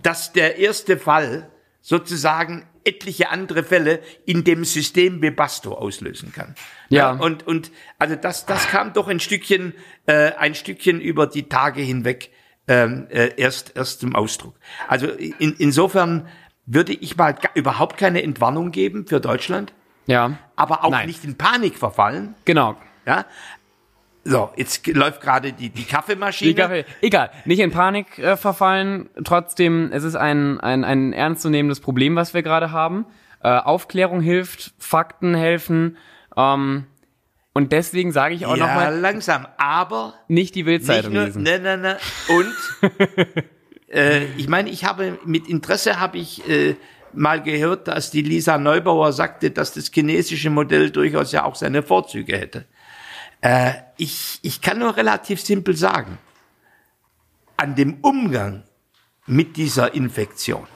dass 0.03 0.33
der 0.33 0.59
erste 0.59 0.99
Fall 0.99 1.51
sozusagen 1.81 2.67
etliche 2.85 3.31
andere 3.31 3.65
Fälle 3.65 4.01
in 4.25 4.45
dem 4.45 4.65
System 4.65 5.21
Bebasto 5.21 5.75
auslösen 5.75 6.33
kann. 6.33 6.55
Ja. 6.89 7.15
ja 7.15 7.21
und, 7.21 7.47
und 7.47 7.73
also 7.99 8.15
das, 8.15 8.47
das 8.47 8.69
kam 8.69 8.93
doch 8.93 9.09
ein 9.09 9.21
Stückchen, 9.21 9.75
äh, 10.07 10.33
ein 10.33 10.55
Stückchen 10.55 11.01
über 11.01 11.27
die 11.27 11.49
Tage 11.49 11.81
hinweg 11.83 12.31
ähm, 12.69 13.07
äh, 13.11 13.31
erst, 13.37 13.77
erst 13.77 14.01
zum 14.01 14.15
Ausdruck. 14.15 14.55
Also 14.89 15.07
in, 15.07 15.55
insofern 15.59 16.29
würde 16.67 16.93
ich 16.93 17.17
mal 17.17 17.37
überhaupt 17.55 17.97
keine 17.97 18.23
Entwarnung 18.23 18.73
geben 18.73 19.07
für 19.07 19.21
Deutschland. 19.21 19.73
Ja. 20.07 20.39
Aber 20.57 20.85
auch 20.85 20.91
Nein. 20.91 21.07
nicht 21.07 21.25
in 21.25 21.37
Panik 21.37 21.77
verfallen. 21.77 22.35
Genau. 22.45 22.77
Ja. 23.07 23.25
So, 24.25 24.51
jetzt 24.57 24.85
läuft 24.89 25.21
gerade 25.21 25.53
die, 25.53 25.71
die 25.71 25.85
Kaffeemaschine. 25.85 26.51
Die 26.51 26.61
Kaffee, 26.61 26.85
egal, 27.01 27.31
nicht 27.45 27.61
in 27.61 27.71
Panik 27.71 28.19
äh, 28.19 28.37
verfallen. 28.37 29.09
Trotzdem, 29.23 29.91
es 29.93 30.03
ist 30.03 30.17
ein, 30.17 30.59
ein, 30.59 30.83
ein 30.83 31.13
ernstzunehmendes 31.13 31.79
Problem, 31.79 32.17
was 32.17 32.35
wir 32.35 32.43
gerade 32.43 32.73
haben. 32.73 33.07
Äh, 33.41 33.51
Aufklärung 33.51 34.21
hilft, 34.21 34.75
Fakten 34.79 35.37
helfen. 35.37 35.97
Ähm, 36.37 36.87
und 37.57 37.73
deswegen 37.73 38.13
sage 38.13 38.35
ich 38.35 38.45
auch 38.45 38.55
ja, 38.55 38.67
nochmal. 38.67 38.99
Langsam, 38.99 39.47
aber. 39.57 40.13
Nicht 40.29 40.55
die 40.57 40.65
Bildzeitung 40.65 41.15
lesen. 41.15 41.43
Ne, 41.43 41.59
ne, 41.59 41.79
ne. 41.79 41.97
Und, 42.29 42.55
äh, 43.89 44.27
ich 44.37 44.47
meine, 44.47 44.69
ich 44.69 44.85
habe, 44.85 45.19
mit 45.25 45.49
Interesse 45.49 45.99
habe 45.99 46.19
ich, 46.19 46.47
äh, 46.51 46.77
mal 47.15 47.43
gehört, 47.43 47.89
dass 47.89 48.11
die 48.11 48.21
Lisa 48.21 48.59
Neubauer 48.59 49.11
sagte, 49.15 49.51
dass 49.51 49.73
das 49.73 49.91
chinesische 49.91 50.51
Modell 50.51 50.91
durchaus 50.91 51.33
ja 51.33 51.45
auch 51.45 51.55
seine 51.55 51.83
Vorzüge 51.83 52.37
hätte. 52.37 52.67
Äh, 53.41 53.73
ich, 53.97 54.39
ich 54.43 54.61
kann 54.61 54.79
nur 54.79 54.95
relativ 54.99 55.41
simpel 55.41 55.75
sagen, 55.79 56.19
an 57.57 57.75
dem 57.75 58.01
Umgang 58.03 58.65
mit 59.25 59.57
dieser 59.57 59.95
Infektion 59.95 60.67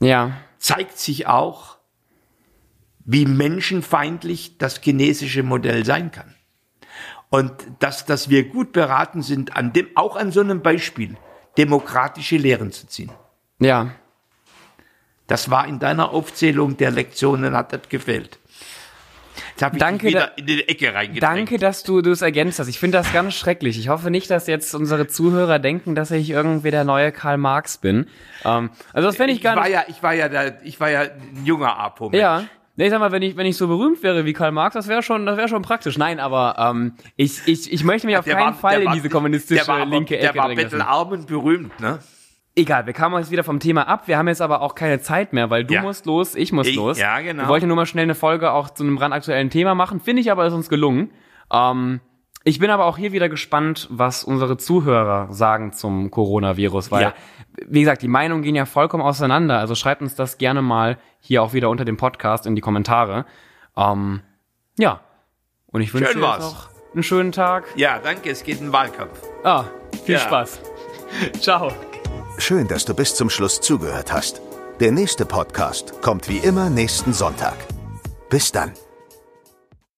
ja. 0.00 0.32
zeigt 0.56 0.96
sich 0.96 1.26
auch, 1.26 1.76
wie 3.04 3.26
menschenfeindlich 3.26 4.58
das 4.58 4.80
chinesische 4.80 5.42
Modell 5.42 5.84
sein 5.84 6.10
kann. 6.10 6.34
Und 7.30 7.52
dass, 7.78 8.04
dass 8.04 8.28
wir 8.28 8.48
gut 8.48 8.72
beraten 8.72 9.22
sind, 9.22 9.56
an 9.56 9.72
dem, 9.72 9.88
auch 9.94 10.16
an 10.16 10.32
so 10.32 10.40
einem 10.40 10.62
Beispiel, 10.62 11.16
demokratische 11.56 12.36
Lehren 12.36 12.72
zu 12.72 12.86
ziehen. 12.86 13.10
Ja. 13.58 13.92
Das 15.26 15.50
war 15.50 15.66
in 15.66 15.78
deiner 15.78 16.10
Aufzählung 16.10 16.76
der 16.76 16.90
Lektionen, 16.90 17.56
hat 17.56 17.72
das 17.72 17.88
gefehlt. 17.88 18.38
Jetzt 19.50 19.62
habe 19.62 19.76
ich 19.76 19.80
Danke, 19.80 20.06
wieder 20.08 20.36
in 20.36 20.46
die 20.46 20.68
Ecke 20.68 20.92
reingedrängt. 20.92 21.22
Danke, 21.22 21.58
dass 21.58 21.82
du 21.82 22.00
es 22.00 22.22
ergänzt 22.22 22.58
hast. 22.58 22.68
Ich 22.68 22.78
finde 22.78 22.98
das 22.98 23.12
ganz 23.12 23.34
schrecklich. 23.34 23.78
Ich 23.78 23.88
hoffe 23.88 24.10
nicht, 24.10 24.30
dass 24.30 24.46
jetzt 24.46 24.74
unsere 24.74 25.06
Zuhörer 25.06 25.58
denken, 25.58 25.94
dass 25.94 26.10
ich 26.10 26.30
irgendwie 26.30 26.70
der 26.70 26.84
neue 26.84 27.12
Karl 27.12 27.38
Marx 27.38 27.78
bin. 27.78 28.08
Ähm, 28.44 28.70
also 28.92 29.08
das 29.08 29.16
fände 29.16 29.32
ich 29.32 29.40
gar 29.40 29.56
war 29.56 29.64
nicht. 29.64 29.72
ja, 29.72 29.84
ich 29.88 30.02
war 30.02 30.12
ja 30.12 30.28
der, 30.28 30.62
ich 30.64 30.80
war 30.80 30.90
ja 30.90 31.00
ein 31.02 31.44
junger 31.44 31.78
Apo. 31.78 32.10
Ja. 32.12 32.44
Nee, 32.76 32.84
ich 32.84 32.90
sag 32.90 33.00
mal, 33.00 33.12
wenn 33.12 33.20
ich, 33.22 33.36
wenn 33.36 33.44
ich 33.46 33.56
so 33.56 33.68
berühmt 33.68 34.02
wäre 34.02 34.24
wie 34.24 34.32
Karl 34.32 34.50
Marx, 34.52 34.74
das 34.74 34.88
wäre 34.88 35.02
schon, 35.02 35.26
das 35.26 35.36
wäre 35.36 35.48
schon 35.48 35.60
praktisch. 35.62 35.98
Nein, 35.98 36.18
aber 36.20 36.56
ähm, 36.58 36.94
ich, 37.16 37.40
ich, 37.46 37.70
ich 37.72 37.84
möchte 37.84 38.06
mich 38.06 38.16
auf 38.16 38.24
Der 38.24 38.34
keinen 38.34 38.46
war- 38.46 38.54
Fall 38.54 38.80
in 38.80 38.86
war- 38.86 38.94
diese 38.94 39.10
kommunistische 39.10 39.68
war 39.68 39.84
linke 39.84 40.16
Ecke 40.18 40.32
Der 40.32 40.42
war 40.42 40.48
bettelarm 40.54 41.08
und 41.10 41.26
berühmt, 41.26 41.78
ne? 41.80 41.98
Egal, 42.54 42.84
wir 42.86 42.92
kamen 42.92 43.18
jetzt 43.18 43.30
wieder 43.30 43.44
vom 43.44 43.60
Thema 43.60 43.88
ab. 43.88 44.08
Wir 44.08 44.18
haben 44.18 44.28
jetzt 44.28 44.42
aber 44.42 44.60
auch 44.62 44.74
keine 44.74 45.00
Zeit 45.00 45.32
mehr, 45.32 45.48
weil 45.48 45.64
du 45.64 45.72
Ja. 45.74 45.82
musst 45.82 46.04
los, 46.06 46.34
ich 46.34 46.52
muss 46.52 46.66
Ich- 46.66 46.76
los. 46.76 46.98
ja, 46.98 47.18
genau. 47.20 47.44
Wir 47.44 47.48
wollten 47.48 47.66
nur 47.66 47.76
mal 47.76 47.86
schnell 47.86 48.04
eine 48.04 48.14
Folge 48.14 48.52
auch 48.52 48.68
zu 48.70 48.82
einem 48.84 48.96
brandaktuellen 48.96 49.48
Thema 49.50 49.74
machen. 49.74 50.00
Finde 50.00 50.20
ich 50.20 50.30
aber, 50.30 50.46
ist 50.46 50.52
uns 50.52 50.68
gelungen. 50.68 51.10
Ähm, 51.52 52.00
ich 52.44 52.58
bin 52.58 52.70
aber 52.70 52.84
auch 52.86 52.96
hier 52.98 53.12
wieder 53.12 53.28
gespannt, 53.28 53.86
was 53.90 54.24
unsere 54.24 54.56
Zuhörer 54.56 55.32
sagen 55.32 55.72
zum 55.72 56.10
Coronavirus, 56.10 56.90
weil, 56.90 57.02
Ja. 57.02 57.14
wie 57.66 57.80
gesagt, 57.80 58.02
die 58.02 58.08
Meinungen 58.08 58.42
gehen 58.42 58.54
ja 58.54 58.64
vollkommen 58.66 59.02
auseinander. 59.02 59.58
Also 59.58 59.74
schreibt 59.74 60.02
uns 60.02 60.14
das 60.14 60.38
gerne 60.38 60.62
mal 60.62 60.98
hier 61.20 61.42
auch 61.42 61.52
wieder 61.52 61.68
unter 61.70 61.84
dem 61.84 61.96
Podcast 61.96 62.46
in 62.46 62.54
die 62.54 62.60
Kommentare. 62.60 63.24
Ähm, 63.76 64.22
ja. 64.78 65.00
Und 65.66 65.80
ich 65.82 65.94
wünsche 65.94 66.12
Schön 66.12 66.20
dir 66.20 66.38
noch 66.38 66.68
einen 66.94 67.02
schönen 67.02 67.32
Tag. 67.32 67.64
Ja, 67.76 67.98
danke, 67.98 68.30
es 68.30 68.42
geht 68.44 68.58
in 68.58 68.66
den 68.66 68.72
Wahlkampf. 68.72 69.22
Ah, 69.44 69.64
viel 70.04 70.14
Ja. 70.16 70.20
Spaß. 70.20 70.60
Ciao. 71.40 71.72
Schön, 72.38 72.66
dass 72.68 72.84
du 72.84 72.94
bis 72.94 73.14
zum 73.14 73.30
Schluss 73.30 73.60
zugehört 73.60 74.12
hast. 74.12 74.40
Der 74.80 74.90
nächste 74.90 75.24
Podcast 75.26 76.00
kommt 76.02 76.28
wie 76.28 76.38
immer 76.38 76.68
nächsten 76.70 77.12
Sonntag. 77.12 77.54
Bis 78.30 78.50
dann. 78.52 78.72